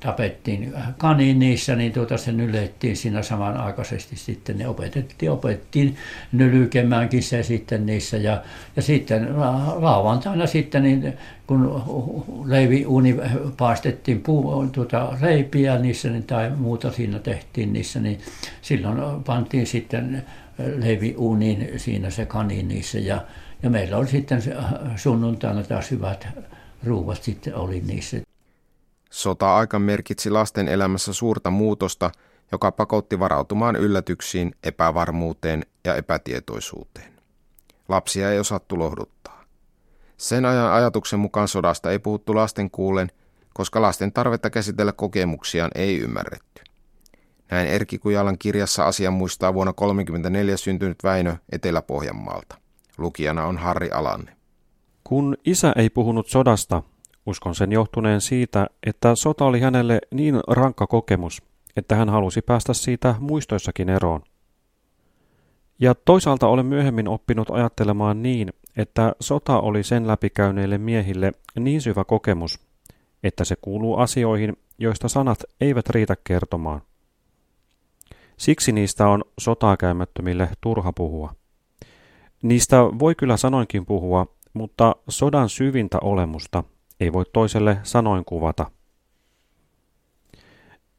tapettiin 0.00 0.74
kani 0.98 1.34
niissä, 1.34 1.76
niin 1.76 1.92
tuota, 1.92 2.16
se 2.16 2.32
nylettiin 2.32 2.96
siinä 2.96 3.22
samanaikaisesti 3.22 4.16
sitten. 4.16 4.58
Ne 4.58 4.68
opetettiin, 4.68 5.30
opetettiin 5.30 5.96
nylkemäänkin 6.32 7.22
se 7.22 7.42
sitten 7.42 7.86
niissä. 7.86 8.16
Ja, 8.16 8.42
ja 8.76 8.82
sitten 8.82 9.28
lauantaina 9.76 10.46
sitten, 10.46 10.82
niin 10.82 11.12
kun 11.46 11.84
leiviuni 12.46 13.16
paistettiin 13.56 14.20
puu, 14.20 14.66
tuota, 14.66 15.16
leipiä 15.20 15.78
niissä 15.78 16.10
niin, 16.10 16.22
tai 16.22 16.50
muuta 16.50 16.92
siinä 16.92 17.18
tehtiin 17.18 17.72
niissä, 17.72 18.00
niin 18.00 18.18
silloin 18.62 19.24
pantiin 19.24 19.66
sitten 19.66 20.24
leiviuniin 20.76 21.72
siinä 21.76 22.10
se 22.10 22.26
kani 22.26 22.62
niissä. 22.62 22.98
Ja, 22.98 23.20
ja 23.62 23.70
meillä 23.70 23.96
oli 23.96 24.06
sitten 24.06 24.42
sunnuntaina 24.96 25.62
taas 25.62 25.90
hyvät 25.90 26.28
ruuvat 26.86 27.22
sitten 27.22 27.54
oli 27.54 27.80
niissä. 27.80 28.16
Sota-aika 29.10 29.78
merkitsi 29.78 30.30
lasten 30.30 30.68
elämässä 30.68 31.12
suurta 31.12 31.50
muutosta, 31.50 32.10
joka 32.52 32.72
pakotti 32.72 33.18
varautumaan 33.18 33.76
yllätyksiin, 33.76 34.54
epävarmuuteen 34.62 35.66
ja 35.84 35.94
epätietoisuuteen. 35.94 37.12
Lapsia 37.88 38.32
ei 38.32 38.38
osattu 38.38 38.78
lohduttaa. 38.78 39.44
Sen 40.16 40.44
ajan 40.44 40.72
ajatuksen 40.72 41.20
mukaan 41.20 41.48
sodasta 41.48 41.90
ei 41.90 41.98
puhuttu 41.98 42.34
lasten 42.34 42.70
kuulen, 42.70 43.08
koska 43.54 43.82
lasten 43.82 44.12
tarvetta 44.12 44.50
käsitellä 44.50 44.92
kokemuksiaan 44.92 45.70
ei 45.74 45.98
ymmärretty. 45.98 46.62
Näin 47.50 47.68
Erkki 47.68 47.98
Kujalan 47.98 48.38
kirjassa 48.38 48.86
asian 48.86 49.12
muistaa 49.12 49.54
vuonna 49.54 49.72
1934 49.72 50.56
syntynyt 50.56 50.98
Väinö 51.04 51.36
Etelä-Pohjanmaalta. 51.52 52.58
Lukijana 52.98 53.44
on 53.44 53.58
Harri 53.58 53.90
Alanne. 53.90 54.36
Kun 55.04 55.36
isä 55.44 55.72
ei 55.76 55.90
puhunut 55.90 56.28
sodasta, 56.28 56.82
uskon 57.26 57.54
sen 57.54 57.72
johtuneen 57.72 58.20
siitä, 58.20 58.66
että 58.86 59.14
sota 59.14 59.44
oli 59.44 59.60
hänelle 59.60 60.00
niin 60.10 60.40
rankka 60.48 60.86
kokemus, 60.86 61.42
että 61.76 61.96
hän 61.96 62.08
halusi 62.08 62.42
päästä 62.42 62.74
siitä 62.74 63.14
muistoissakin 63.20 63.88
eroon. 63.88 64.22
Ja 65.78 65.94
toisaalta 65.94 66.46
olen 66.48 66.66
myöhemmin 66.66 67.08
oppinut 67.08 67.50
ajattelemaan 67.50 68.22
niin, 68.22 68.52
että 68.76 69.12
sota 69.20 69.60
oli 69.60 69.82
sen 69.82 70.06
läpikäyneille 70.06 70.78
miehille 70.78 71.32
niin 71.58 71.82
syvä 71.82 72.04
kokemus, 72.04 72.60
että 73.22 73.44
se 73.44 73.56
kuuluu 73.60 73.96
asioihin, 73.96 74.56
joista 74.78 75.08
sanat 75.08 75.44
eivät 75.60 75.90
riitä 75.90 76.16
kertomaan. 76.24 76.82
Siksi 78.36 78.72
niistä 78.72 79.08
on 79.08 79.24
sotaa 79.38 79.76
käymättömille 79.76 80.48
turha 80.60 80.92
puhua. 80.92 81.34
Niistä 82.42 82.76
voi 82.76 83.14
kyllä 83.14 83.36
sanoinkin 83.36 83.86
puhua, 83.86 84.26
mutta 84.54 84.96
sodan 85.08 85.48
syvintä 85.48 85.98
olemusta 86.00 86.64
ei 87.00 87.12
voi 87.12 87.24
toiselle 87.32 87.78
sanoin 87.82 88.24
kuvata. 88.24 88.70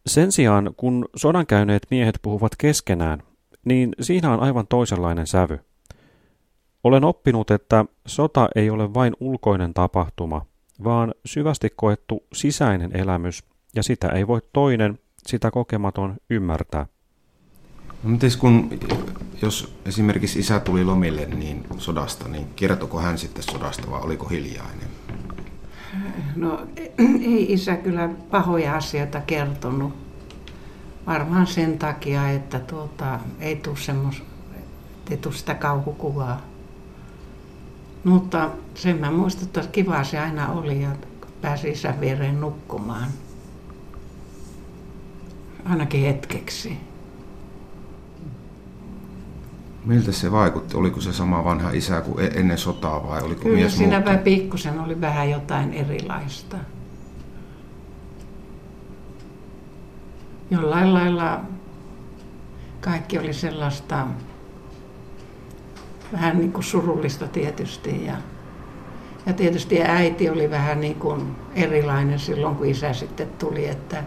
Sen 0.05 0.31
sijaan, 0.31 0.73
kun 0.77 1.05
sodan 1.15 1.47
käyneet 1.47 1.87
miehet 1.91 2.19
puhuvat 2.21 2.51
keskenään, 2.57 3.23
niin 3.65 3.95
siinä 4.01 4.33
on 4.33 4.39
aivan 4.39 4.67
toisenlainen 4.67 5.27
sävy. 5.27 5.59
Olen 6.83 7.03
oppinut, 7.03 7.51
että 7.51 7.85
sota 8.07 8.49
ei 8.55 8.69
ole 8.69 8.93
vain 8.93 9.13
ulkoinen 9.19 9.73
tapahtuma, 9.73 10.45
vaan 10.83 11.13
syvästi 11.25 11.69
koettu 11.75 12.23
sisäinen 12.33 12.97
elämys, 12.97 13.43
ja 13.75 13.83
sitä 13.83 14.09
ei 14.09 14.27
voi 14.27 14.41
toinen, 14.53 14.99
sitä 15.27 15.51
kokematon, 15.51 16.15
ymmärtää. 16.29 16.85
No 18.05 18.11
mites 18.11 18.37
kun, 18.37 18.69
jos 19.41 19.75
esimerkiksi 19.85 20.39
isä 20.39 20.59
tuli 20.59 20.83
lomille 20.83 21.25
niin 21.25 21.65
sodasta, 21.77 22.27
niin 22.27 22.47
kertoko 22.55 22.99
hän 22.99 23.17
sitten 23.17 23.43
sodasta 23.43 23.91
vai 23.91 24.01
oliko 24.01 24.27
hiljainen? 24.27 24.87
No 26.35 26.67
ei 27.21 27.53
isä 27.53 27.75
kyllä 27.75 28.09
pahoja 28.31 28.75
asioita 28.75 29.21
kertonut. 29.21 29.93
Varmaan 31.07 31.47
sen 31.47 31.79
takia, 31.79 32.29
että 32.29 32.59
tuota, 32.59 33.19
ei 33.39 33.55
tule 33.55 33.77
semmos, 33.77 34.23
ei 35.11 35.17
tule 35.17 35.33
sitä 35.33 35.55
kauhukuvaa. 35.55 36.41
Mutta 38.03 38.49
sen 38.75 38.97
mä 38.97 39.11
muistan, 39.11 39.43
että 39.45 39.63
kiva 39.71 40.03
se 40.03 40.19
aina 40.19 40.51
oli 40.51 40.81
ja 40.81 40.89
pääsi 41.41 41.69
isän 41.69 41.99
viereen 41.99 42.41
nukkumaan. 42.41 43.07
Ainakin 45.65 46.01
hetkeksi. 46.01 46.77
Miltä 49.85 50.11
se 50.11 50.31
vaikutti? 50.31 50.77
Oliko 50.77 51.01
se 51.01 51.13
sama 51.13 51.43
vanha 51.43 51.69
isä 51.71 52.01
kuin 52.01 52.25
e- 52.25 52.39
ennen 52.39 52.57
sotaa 52.57 53.07
vai 53.07 53.21
oliko 53.21 53.41
Kyllä 53.41 53.55
mies 53.55 53.77
siinä 53.77 54.05
vähän 54.05 54.19
pikkusen 54.19 54.79
oli 54.79 55.01
vähän 55.01 55.29
jotain 55.29 55.73
erilaista. 55.73 56.57
Jollain 60.51 60.93
lailla 60.93 61.41
kaikki 62.81 63.19
oli 63.19 63.33
sellaista 63.33 64.07
vähän 66.11 66.37
niin 66.37 66.51
kuin 66.51 66.63
surullista 66.63 67.27
tietysti 67.27 68.05
ja 68.05 68.15
Ja 69.25 69.33
tietysti 69.33 69.81
äiti 69.81 70.29
oli 70.29 70.49
vähän 70.49 70.79
niin 70.81 70.95
kuin 70.95 71.35
erilainen 71.55 72.19
silloin, 72.19 72.55
kun 72.55 72.65
isä 72.65 72.93
sitten 72.93 73.27
tuli, 73.39 73.67
että, 73.67 74.03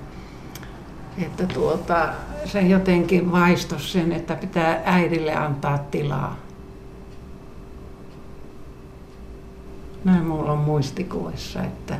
että 1.18 1.46
tuota, 1.46 2.08
se 2.48 2.60
jotenkin 2.60 3.32
vaistos 3.32 3.92
sen, 3.92 4.12
että 4.12 4.34
pitää 4.34 4.82
äidille 4.84 5.34
antaa 5.34 5.78
tilaa. 5.78 6.36
Näin 10.04 10.24
mulla 10.24 10.52
on 10.52 10.58
muistikuvissa, 10.58 11.64
että 11.64 11.98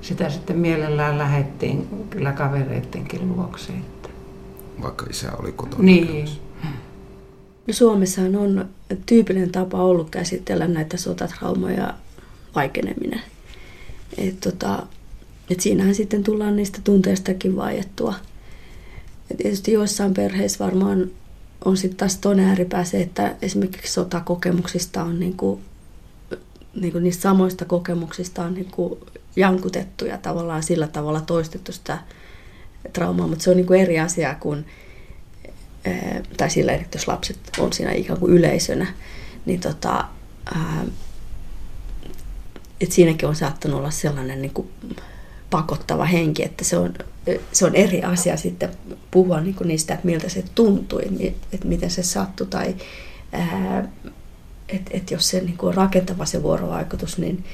sitä 0.00 0.30
sitten 0.30 0.58
mielellään 0.58 1.18
lähettiin 1.18 2.06
kyllä 2.10 2.32
kavereittenkin 2.32 3.28
luokse. 3.28 3.72
Että. 3.72 4.08
Vaikka 4.82 5.06
isä 5.10 5.32
oli 5.36 5.52
kotona 5.52 5.82
Niin. 5.82 6.28
No 7.66 7.74
Suomessahan 7.74 8.36
on 8.36 8.68
tyypillinen 9.06 9.52
tapa 9.52 9.82
ollut 9.82 10.10
käsitellä 10.10 10.68
näitä 10.68 10.96
sotatraumoja 10.96 11.94
vaikeneminen. 12.54 13.20
Et 14.18 14.40
tota, 14.40 14.86
et 15.50 15.60
siinähän 15.60 15.94
sitten 15.94 16.24
tullaan 16.24 16.56
niistä 16.56 16.78
tunteistakin 16.84 17.56
vaiettua. 17.56 18.14
Et 19.30 19.36
tietysti 19.36 19.72
joissain 19.72 20.14
perheissä 20.14 20.64
varmaan 20.64 21.10
on 21.64 21.76
sitten 21.76 21.96
taas 21.96 22.16
toinen 22.16 22.48
ääripää 22.48 22.84
se, 22.84 23.00
että 23.00 23.36
esimerkiksi 23.42 23.92
sotakokemuksista 23.92 25.02
on 25.02 25.20
niinku, 25.20 25.60
niinku 26.80 26.98
niistä 26.98 27.22
samoista 27.22 27.64
kokemuksista 27.64 28.44
on 28.44 28.54
niinku 28.54 28.98
jankutettu 29.36 30.04
ja 30.04 30.18
tavallaan 30.18 30.62
sillä 30.62 30.88
tavalla 30.88 31.20
toistettu 31.20 31.72
sitä 31.72 31.98
traumaa, 32.92 33.26
mutta 33.26 33.44
se 33.44 33.50
on 33.50 33.56
niinku 33.56 33.72
eri 33.72 34.00
asia 34.00 34.34
kuin 34.34 34.66
tai 36.36 36.50
sillä 36.50 36.72
että 36.72 36.96
jos 36.96 37.08
lapset 37.08 37.38
on 37.58 37.72
siinä 37.72 37.92
ikään 37.92 38.18
kuin 38.18 38.32
yleisönä, 38.32 38.86
niin 39.46 39.60
tota, 39.60 40.04
että 42.80 42.94
siinäkin 42.94 43.28
on 43.28 43.36
saattanut 43.36 43.78
olla 43.78 43.90
sellainen 43.90 44.42
niin 44.42 44.54
kuin 44.54 44.68
pakottava 45.50 46.04
henki, 46.04 46.44
että 46.44 46.64
se 46.64 46.76
on, 46.76 46.94
se 47.52 47.64
on 47.64 47.74
eri 47.74 48.02
asia 48.02 48.36
sitten 48.36 48.68
puhua 49.10 49.40
niin 49.40 49.54
kuin 49.54 49.68
niistä, 49.68 49.94
että 49.94 50.06
miltä 50.06 50.28
se 50.28 50.44
tuntui, 50.54 51.02
että 51.52 51.68
miten 51.68 51.90
se 51.90 52.02
sattui 52.02 52.46
tai 52.46 52.74
että 54.68 54.90
et 54.90 55.10
jos 55.10 55.28
se 55.28 55.40
niin 55.40 55.56
kuin 55.56 55.68
on 55.68 55.74
rakentava 55.74 56.24
se 56.24 56.42
vuorovaikutus, 56.42 57.18
niin, 57.18 57.44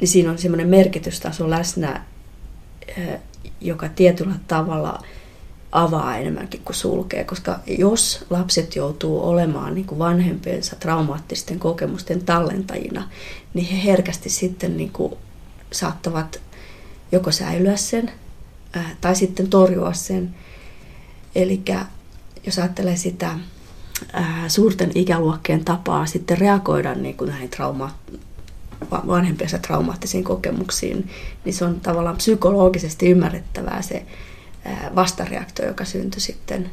niin 0.00 0.08
siinä 0.08 0.30
on 0.30 0.38
semmoinen 0.38 0.68
merkitystaso 0.68 1.50
läsnä, 1.50 2.04
joka 3.60 3.88
tietyllä 3.88 4.34
tavalla– 4.48 4.98
avaa 5.72 6.16
enemmänkin 6.16 6.60
kuin 6.64 6.76
sulkee, 6.76 7.24
koska 7.24 7.60
jos 7.66 8.24
lapset 8.30 8.76
joutuu 8.76 9.28
olemaan 9.28 9.74
niin 9.74 9.86
kuin 9.86 9.98
vanhempiensa 9.98 10.76
traumaattisten 10.76 11.58
kokemusten 11.58 12.24
tallentajina, 12.24 13.10
niin 13.54 13.66
he 13.66 13.90
herkästi 13.90 14.30
sitten 14.30 14.76
niin 14.76 14.90
kuin 14.90 15.14
saattavat 15.72 16.40
joko 17.12 17.32
säilyä 17.32 17.76
sen 17.76 18.12
tai 19.00 19.16
sitten 19.16 19.50
torjua 19.50 19.92
sen. 19.92 20.34
Eli 21.34 21.62
jos 22.46 22.58
ajattelee 22.58 22.96
sitä 22.96 23.38
ää, 24.12 24.48
suurten 24.48 24.90
ikäluokkien 24.94 25.64
tapaa 25.64 26.06
sitten 26.06 26.38
reagoida 26.38 26.94
niin 26.94 27.16
kuin 27.16 27.30
näihin 27.30 27.50
trauma, 27.50 27.94
vanhempiensa 28.90 29.58
traumaattisiin 29.58 30.24
kokemuksiin, 30.24 31.10
niin 31.44 31.54
se 31.54 31.64
on 31.64 31.80
tavallaan 31.80 32.16
psykologisesti 32.16 33.10
ymmärrettävää 33.10 33.82
se 33.82 34.06
vastareaktio, 34.94 35.66
joka 35.66 35.84
syntyi 35.84 36.20
sitten 36.20 36.70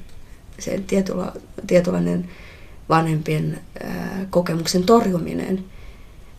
sen 0.60 0.84
tietyllä, 0.84 1.32
tietynlainen 1.68 2.30
vanhempien 2.90 3.60
kokemuksen 4.30 4.84
torjuminen, 4.84 5.66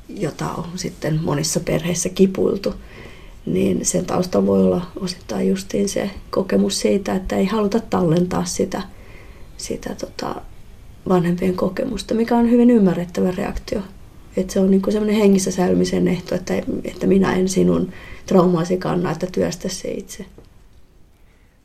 jota 0.09 0.51
on 0.51 0.71
sitten 0.75 1.21
monissa 1.23 1.61
perheissä 1.61 2.09
kipuiltu, 2.09 2.75
niin 3.47 3.85
sen 3.85 4.07
taustalla 4.07 4.47
voi 4.47 4.65
olla 4.65 4.87
osittain 5.01 5.49
justiin 5.49 5.89
se 5.89 6.11
kokemus 6.31 6.81
siitä, 6.81 7.15
että 7.15 7.37
ei 7.37 7.45
haluta 7.45 7.81
tallentaa 7.81 8.45
sitä, 8.45 8.83
sitä 9.57 9.95
tota 9.95 10.35
vanhempien 11.09 11.55
kokemusta, 11.55 12.15
mikä 12.15 12.37
on 12.37 12.51
hyvin 12.51 12.71
ymmärrettävä 12.71 13.31
reaktio. 13.31 13.81
Että 14.37 14.53
se 14.53 14.61
on 14.61 14.71
niin 14.71 14.83
semmoinen 14.91 15.17
hengissä 15.17 15.51
säilymisen 15.51 16.09
ehto, 16.09 16.35
että, 16.35 16.55
että 16.85 17.07
minä 17.07 17.33
en 17.33 17.49
sinun 17.49 17.93
traumaasi 18.27 18.77
kanna, 18.77 19.11
että 19.11 19.27
työstä 19.27 19.69
se 19.69 19.91
itse. 19.91 20.27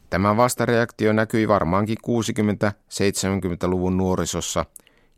Tämä 0.09 0.37
vastareaktio 0.37 1.13
näkyi 1.13 1.47
varmaankin 1.47 1.97
60-70-luvun 2.07 3.97
nuorisossa, 3.97 4.65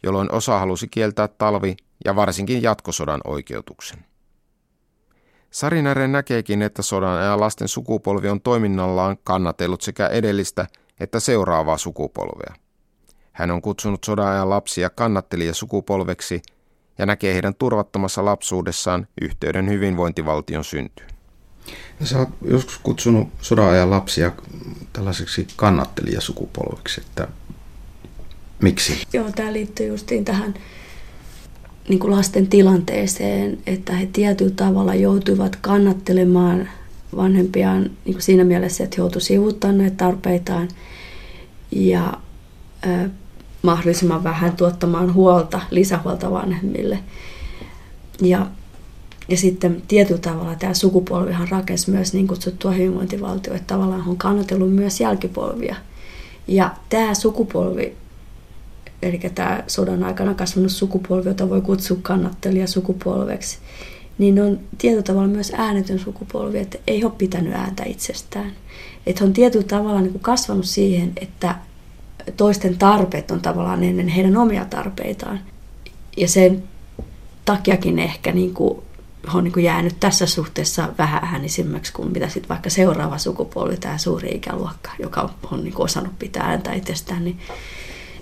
jolloin 0.03 0.31
osa 0.31 0.59
halusi 0.59 0.87
kieltää 0.87 1.27
talvi- 1.27 1.77
ja 2.05 2.15
varsinkin 2.15 2.63
jatkosodan 2.63 3.21
oikeutuksen. 3.23 3.99
Sarinären 5.53 6.11
näkeekin, 6.11 6.61
että 6.61 6.81
sodan 6.81 7.19
ajan 7.19 7.39
lasten 7.39 7.67
sukupolvi 7.67 8.29
on 8.29 8.41
toiminnallaan 8.41 9.17
kannatellut 9.23 9.81
sekä 9.81 10.07
edellistä 10.07 10.67
että 10.99 11.19
seuraavaa 11.19 11.77
sukupolvea. 11.77 12.55
Hän 13.31 13.51
on 13.51 13.61
kutsunut 13.61 14.03
sodan 14.03 14.27
ajan 14.27 14.49
lapsia 14.49 14.89
kannattelija-sukupolveksi 14.89 16.41
ja 16.97 17.05
näkee 17.05 17.33
heidän 17.33 17.55
turvattomassa 17.55 18.25
lapsuudessaan 18.25 19.07
yhteyden 19.21 19.69
hyvinvointivaltion 19.69 20.63
syntyyn. 20.63 21.09
Ja 21.99 22.05
sä 22.05 22.19
oot 22.19 22.29
joskus 22.41 22.79
kutsunut 22.83 23.27
sodan 23.41 23.69
ajan 23.69 23.89
lapsia 23.89 24.31
tällaiseksi 24.93 25.47
kannattelijasukupolveksi, 25.55 27.01
että 27.01 27.27
miksi? 28.61 29.07
Joo, 29.13 29.31
tämä 29.31 29.53
liittyy 29.53 29.87
justiin 29.87 30.25
tähän 30.25 30.53
niin 31.89 31.99
kuin 31.99 32.11
lasten 32.11 32.47
tilanteeseen, 32.47 33.57
että 33.67 33.93
he 33.93 34.09
tietyllä 34.13 34.53
tavalla 34.55 34.95
joutuivat 34.95 35.55
kannattelemaan 35.55 36.69
vanhempiaan 37.15 37.83
niin 37.83 38.13
kuin 38.13 38.21
siinä 38.21 38.43
mielessä, 38.43 38.83
että 38.83 38.95
he 38.97 39.01
joutuivat 39.01 39.23
sivuuttamaan 39.23 39.77
näitä 39.77 39.95
tarpeitaan 39.95 40.67
ja 41.71 42.13
ö, 42.85 43.09
mahdollisimman 43.61 44.23
vähän 44.23 44.57
tuottamaan 44.57 45.13
huolta, 45.13 45.61
lisähuolta 45.71 46.31
vanhemmille. 46.31 46.99
Ja 48.21 48.47
ja 49.27 49.37
sitten 49.37 49.83
tietyllä 49.87 50.21
tavalla 50.21 50.55
tämä 50.55 50.73
sukupolvihan 50.73 51.47
rakensi 51.49 51.91
myös 51.91 52.13
niin 52.13 52.27
kutsuttua 52.27 52.71
hyvinvointivaltio, 52.71 53.53
että 53.53 53.67
tavallaan 53.67 54.03
on 54.07 54.17
kannatellut 54.17 54.73
myös 54.73 55.01
jälkipolvia. 55.01 55.75
Ja 56.47 56.75
tämä 56.89 57.13
sukupolvi, 57.13 57.93
eli 59.05 59.19
tämä 59.35 59.63
sodan 59.67 60.03
aikana 60.03 60.33
kasvanut 60.33 60.71
sukupolvi, 60.71 61.29
jota 61.29 61.49
voi 61.49 61.61
kutsua 61.61 61.97
kannattelija 62.01 62.67
sukupolveksi, 62.67 63.57
niin 64.17 64.41
on 64.41 64.59
tietyllä 64.77 65.03
tavalla 65.03 65.27
myös 65.27 65.51
äänetön 65.57 65.99
sukupolvi, 65.99 66.57
että 66.57 66.77
ei 66.87 67.03
ole 67.03 67.13
pitänyt 67.17 67.53
ääntä 67.53 67.83
itsestään. 67.83 68.51
Että 69.05 69.23
on 69.23 69.33
tietyllä 69.33 69.65
tavalla 69.65 70.01
niin 70.01 70.11
kuin 70.11 70.21
kasvanut 70.21 70.65
siihen, 70.65 71.11
että 71.21 71.55
toisten 72.37 72.77
tarpeet 72.77 73.31
on 73.31 73.41
tavallaan 73.41 73.83
ennen 73.83 74.07
heidän 74.07 74.37
omia 74.37 74.65
tarpeitaan. 74.65 75.39
Ja 76.17 76.27
sen 76.27 76.63
takiakin 77.45 77.99
ehkä 77.99 78.31
niin 78.31 78.53
kuin 78.53 78.83
on 79.33 79.43
niin 79.43 79.63
jäänyt 79.63 79.99
tässä 79.99 80.25
suhteessa 80.25 80.89
vähän 80.97 81.23
äänisimmäksi 81.23 81.93
kuin 81.93 82.11
mitä 82.11 82.29
sitten 82.29 82.49
vaikka 82.49 82.69
seuraava 82.69 83.17
sukupolvi, 83.17 83.77
tämä 83.77 83.97
suuri 83.97 84.29
ikäluokka, 84.29 84.91
joka 84.99 85.29
on 85.51 85.63
niin 85.63 85.73
osannut 85.77 86.19
pitää 86.19 86.43
ääntä 86.43 86.73
itsestään, 86.73 87.25
niin, 87.25 87.39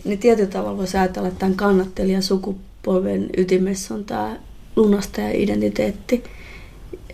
niin 0.03 0.19
tietyllä 0.19 0.49
tavalla 0.49 0.77
voisi 0.77 0.97
ajatella, 0.97 1.27
että 1.27 1.39
tämän 1.39 1.55
kannattelijan 1.55 2.23
sukupolven 2.23 3.29
ytimessä 3.37 3.93
on 3.93 4.05
tämä 4.05 4.37
lunastaja-identiteetti, 4.75 6.23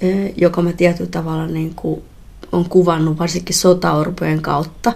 eh, 0.01 0.33
joka 0.37 0.61
mä 0.61 0.73
tietyllä 0.73 1.09
tavalla 1.09 1.47
niin 1.47 1.75
kuin 1.75 2.01
on 2.51 2.69
kuvannut 2.69 3.19
varsinkin 3.19 3.55
sotaorpojen 3.55 4.41
kautta, 4.41 4.93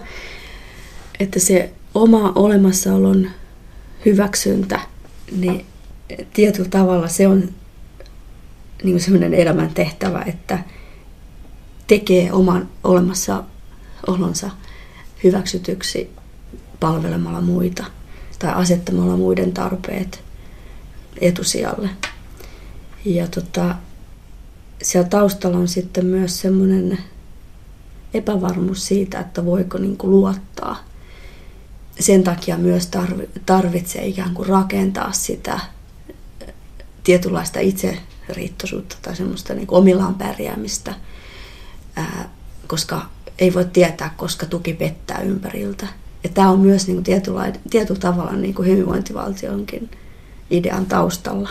että 1.20 1.40
se 1.40 1.72
oma 1.94 2.32
olemassaolon 2.34 3.30
hyväksyntä, 4.04 4.80
niin 5.36 5.66
tietyllä 6.32 6.68
tavalla 6.68 7.08
se 7.08 7.28
on 7.28 7.48
niin 8.82 9.00
semmoinen 9.00 9.34
elämäntehtävä, 9.34 10.22
että 10.22 10.58
tekee 11.86 12.32
oman 12.32 12.68
olemassa 12.84 13.44
olonsa 14.06 14.50
hyväksytyksi 15.24 16.10
palvelemalla 16.82 17.40
muita 17.40 17.84
tai 18.38 18.52
asettamalla 18.52 19.16
muiden 19.16 19.52
tarpeet 19.52 20.24
etusijalle. 21.20 21.90
Ja 23.04 23.26
tota, 23.26 23.74
siellä 24.82 25.08
taustalla 25.08 25.58
on 25.58 25.68
sitten 25.68 26.06
myös 26.06 26.40
semmoinen 26.40 26.98
epävarmuus 28.14 28.86
siitä, 28.86 29.20
että 29.20 29.44
voiko 29.44 29.78
niin 29.78 29.96
kuin 29.96 30.10
luottaa. 30.10 30.84
Sen 32.00 32.22
takia 32.24 32.58
myös 32.58 32.88
tarvitsee 33.46 34.06
ikään 34.06 34.34
kuin 34.34 34.48
rakentaa 34.48 35.12
sitä 35.12 35.60
tietynlaista 37.04 37.60
itse 37.60 37.98
riittoisuutta 38.28 38.96
tai 39.02 39.16
semmoista 39.16 39.54
niin 39.54 39.66
omillaan 39.70 40.14
pärjäämistä, 40.14 40.94
ää, 41.96 42.28
koska 42.66 43.06
ei 43.38 43.54
voi 43.54 43.64
tietää, 43.64 44.14
koska 44.16 44.46
tuki 44.46 44.74
pettää 44.74 45.20
ympäriltä. 45.20 45.86
Ja 46.24 46.30
tämä 46.34 46.50
on 46.50 46.60
myös 46.60 46.86
niin 46.86 46.96
kuin 46.96 47.04
tietyllä, 47.04 47.52
tavalla 48.00 48.32
niin 48.32 48.54
kuin 48.54 48.68
hyvinvointivaltionkin 48.68 49.90
idean 50.50 50.86
taustalla. 50.86 51.48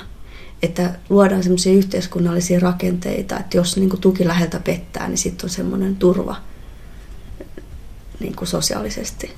että 0.64 1.00
luodaan 1.10 1.44
semmoisia 1.44 1.74
yhteiskunnallisia 1.74 2.60
rakenteita, 2.60 3.40
että 3.40 3.58
jos 3.58 3.78
niin 3.78 3.90
kuin 3.90 4.02
tuki 4.02 4.28
läheltä 4.28 4.60
pettää, 4.60 5.08
niin 5.08 5.18
sitten 5.18 5.46
on 5.46 5.50
semmoinen 5.50 5.96
turva 5.96 6.36
niin 8.20 8.36
kuin 8.36 8.48
sosiaalisesti 8.48 9.32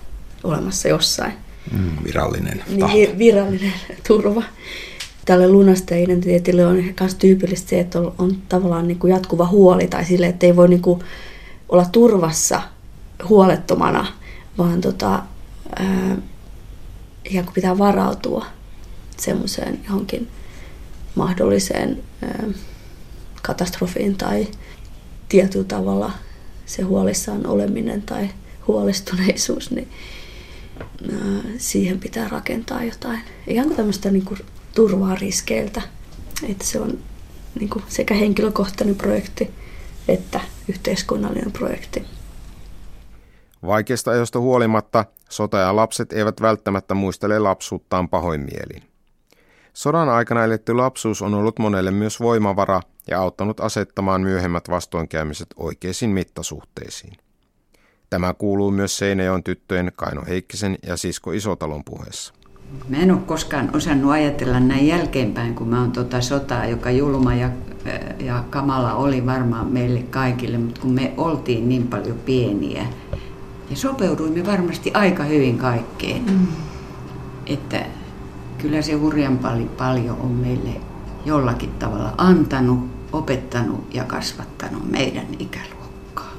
olemassa 0.44 0.88
jossain. 0.88 1.34
Mm, 1.72 2.04
virallinen 2.04 2.64
Niin, 2.68 3.18
virallinen 3.18 3.74
turva. 4.08 4.44
Tälle 5.26 5.48
lunastaja-identiteetille 5.48 6.66
on 6.66 6.84
myös 7.00 7.16
tyypillistä 7.16 7.70
se, 7.70 7.80
että 7.80 8.00
on, 8.00 8.14
on 8.18 8.36
tavallaan 8.50 8.88
niin 8.88 9.00
kuin 9.00 9.12
jatkuva 9.12 9.48
huoli 9.48 9.88
tai 9.88 10.06
sille, 10.06 10.28
että 10.28 10.46
ei 10.46 10.56
voi 10.56 10.68
niin 10.68 10.82
kuin 10.82 11.00
olla 11.70 11.86
turvassa 11.92 12.62
huolettomana, 13.30 14.08
vaan 14.58 14.82
tota, 14.82 15.24
ää, 15.76 16.18
ikään 17.26 17.46
kuin 17.46 17.54
pitää 17.54 17.78
varautua 17.78 18.46
semmoiseen 19.18 19.80
johonkin 19.86 20.28
mahdolliseen 21.16 22.04
ää, 22.22 22.44
katastrofiin 23.42 24.16
tai 24.16 24.48
tietyllä 25.30 25.66
tavalla 25.66 26.12
se 26.66 26.82
huolissaan 26.82 27.48
oleminen 27.48 28.02
tai 28.02 28.30
huolestuneisuus, 28.68 29.72
niin 29.72 29.90
ää, 31.12 31.42
siihen 31.58 32.00
pitää 32.00 32.28
rakentaa 32.28 32.84
jotain. 32.84 33.20
Ihan 33.48 33.66
kuin 33.66 33.78
tämmöistä 33.78 34.12
niin 34.12 34.26
kuin 34.26 34.40
turvaa 34.76 35.16
riskeiltä. 35.16 35.82
Että 36.50 36.66
se 36.66 36.80
on 36.80 37.00
niin 37.60 37.70
kuin 37.70 37.84
sekä 37.88 38.14
henkilökohtainen 38.14 38.96
projekti 38.96 39.52
että 40.08 40.42
yhteiskunnallinen 40.68 41.52
projekti. 41.52 42.06
Vaikeista 43.66 44.12
ajoista 44.12 44.40
huolimatta 44.40 45.06
sota 45.30 45.58
ja 45.58 45.76
lapset 45.76 46.14
eivät 46.14 46.42
välttämättä 46.42 46.94
muistele 46.94 47.40
lapsuuttaan 47.40 48.10
pahoin 48.10 48.42
mielin. 48.42 48.84
Sodan 49.74 50.10
aikana 50.10 50.44
eletty 50.44 50.74
lapsuus 50.74 51.22
on 51.22 51.34
ollut 51.34 51.60
monelle 51.60 51.92
myös 51.92 52.20
voimavara 52.20 52.82
ja 53.08 53.20
auttanut 53.20 53.60
asettamaan 53.60 54.22
myöhemmät 54.22 54.70
vastoinkäymiset 54.70 55.48
oikeisiin 55.58 56.12
mittasuhteisiin. 56.12 57.14
Tämä 58.10 58.34
kuuluu 58.34 58.72
myös 58.72 58.98
Seinäjoen 58.98 59.44
tyttöjen 59.44 59.92
Kaino 59.96 60.24
Heikkisen 60.28 60.78
ja 60.88 60.98
Sisko 60.98 61.32
Isotalon 61.32 61.84
puheessa. 61.84 62.34
Mä 62.90 62.98
en 62.98 63.12
ole 63.12 63.20
koskaan 63.26 63.76
osannut 63.76 64.12
ajatella 64.12 64.60
näin 64.60 64.88
jälkeenpäin, 64.88 65.56
kun 65.56 65.68
mä 65.68 65.80
oon 65.80 65.92
tota 65.92 66.22
sotaa, 66.22 66.66
joka 66.66 66.92
julma 66.92 67.34
ja, 67.34 67.50
ja 68.20 68.44
kamala 68.50 68.94
oli 68.94 69.26
varmaan 69.26 69.68
meille 69.68 70.02
kaikille, 70.02 70.58
mutta 70.58 70.82
kun 70.82 70.92
me 70.92 71.14
oltiin 71.18 71.70
niin 71.70 71.88
paljon 71.88 72.18
pieniä 72.26 72.86
ja 73.74 73.78
sopeuduimme 73.78 74.46
varmasti 74.46 74.92
aika 74.94 75.24
hyvin 75.24 75.58
kaikkeen, 75.58 76.24
mm. 76.32 76.48
että 77.46 77.86
kyllä 78.58 78.82
se 78.82 78.94
hurjan 78.94 79.40
paljon 79.78 80.18
on 80.20 80.32
meille 80.32 80.82
jollakin 81.26 81.72
tavalla 81.72 82.14
antanut, 82.18 82.80
opettanut 83.12 83.96
ja 83.96 84.04
kasvattanut 84.04 84.92
meidän 84.92 85.26
ikäluokkaa. 85.40 86.32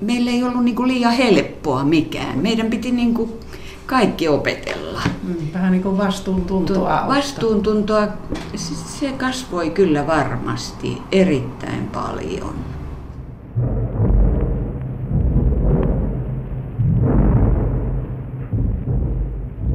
Meillä 0.00 0.30
ei 0.30 0.44
ollut 0.44 0.64
niin 0.64 0.76
kuin 0.76 0.88
liian 0.88 1.12
helppoa 1.12 1.84
mikään. 1.84 2.38
Meidän 2.38 2.66
piti 2.66 2.92
niin 2.92 3.14
kuin 3.14 3.32
kaikki 3.86 4.28
opetella. 4.28 5.02
Mm, 5.22 5.34
vähän 5.54 5.72
niin 5.72 5.82
kuin 5.82 5.98
vastuuntuntoa. 5.98 7.04
Vastuuntuntoa, 7.08 8.08
se 8.98 9.12
kasvoi 9.12 9.70
kyllä 9.70 10.06
varmasti 10.06 11.02
erittäin 11.12 11.86
paljon. 11.86 12.54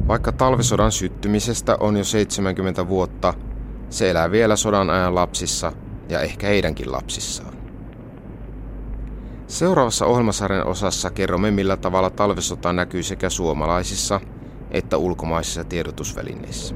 Vaikka 0.08 0.32
talvisodan 0.32 0.92
syttymisestä 0.92 1.76
on 1.80 1.96
jo 1.96 2.04
70 2.04 2.88
vuotta, 2.88 3.34
se 3.90 4.10
elää 4.10 4.30
vielä 4.30 4.56
sodan 4.56 4.90
ajan 4.90 5.14
lapsissa 5.14 5.72
ja 6.08 6.20
ehkä 6.20 6.46
heidänkin 6.46 6.92
lapsissaan. 6.92 7.54
Seuraavassa 9.46 10.06
ohjelmasarjan 10.06 10.66
osassa 10.66 11.10
kerromme, 11.10 11.50
millä 11.50 11.76
tavalla 11.76 12.10
talvisota 12.10 12.72
näkyy 12.72 13.02
sekä 13.02 13.30
suomalaisissa 13.30 14.20
että 14.70 14.96
ulkomaisissa 14.96 15.64
tiedotusvälineissä. 15.64 16.74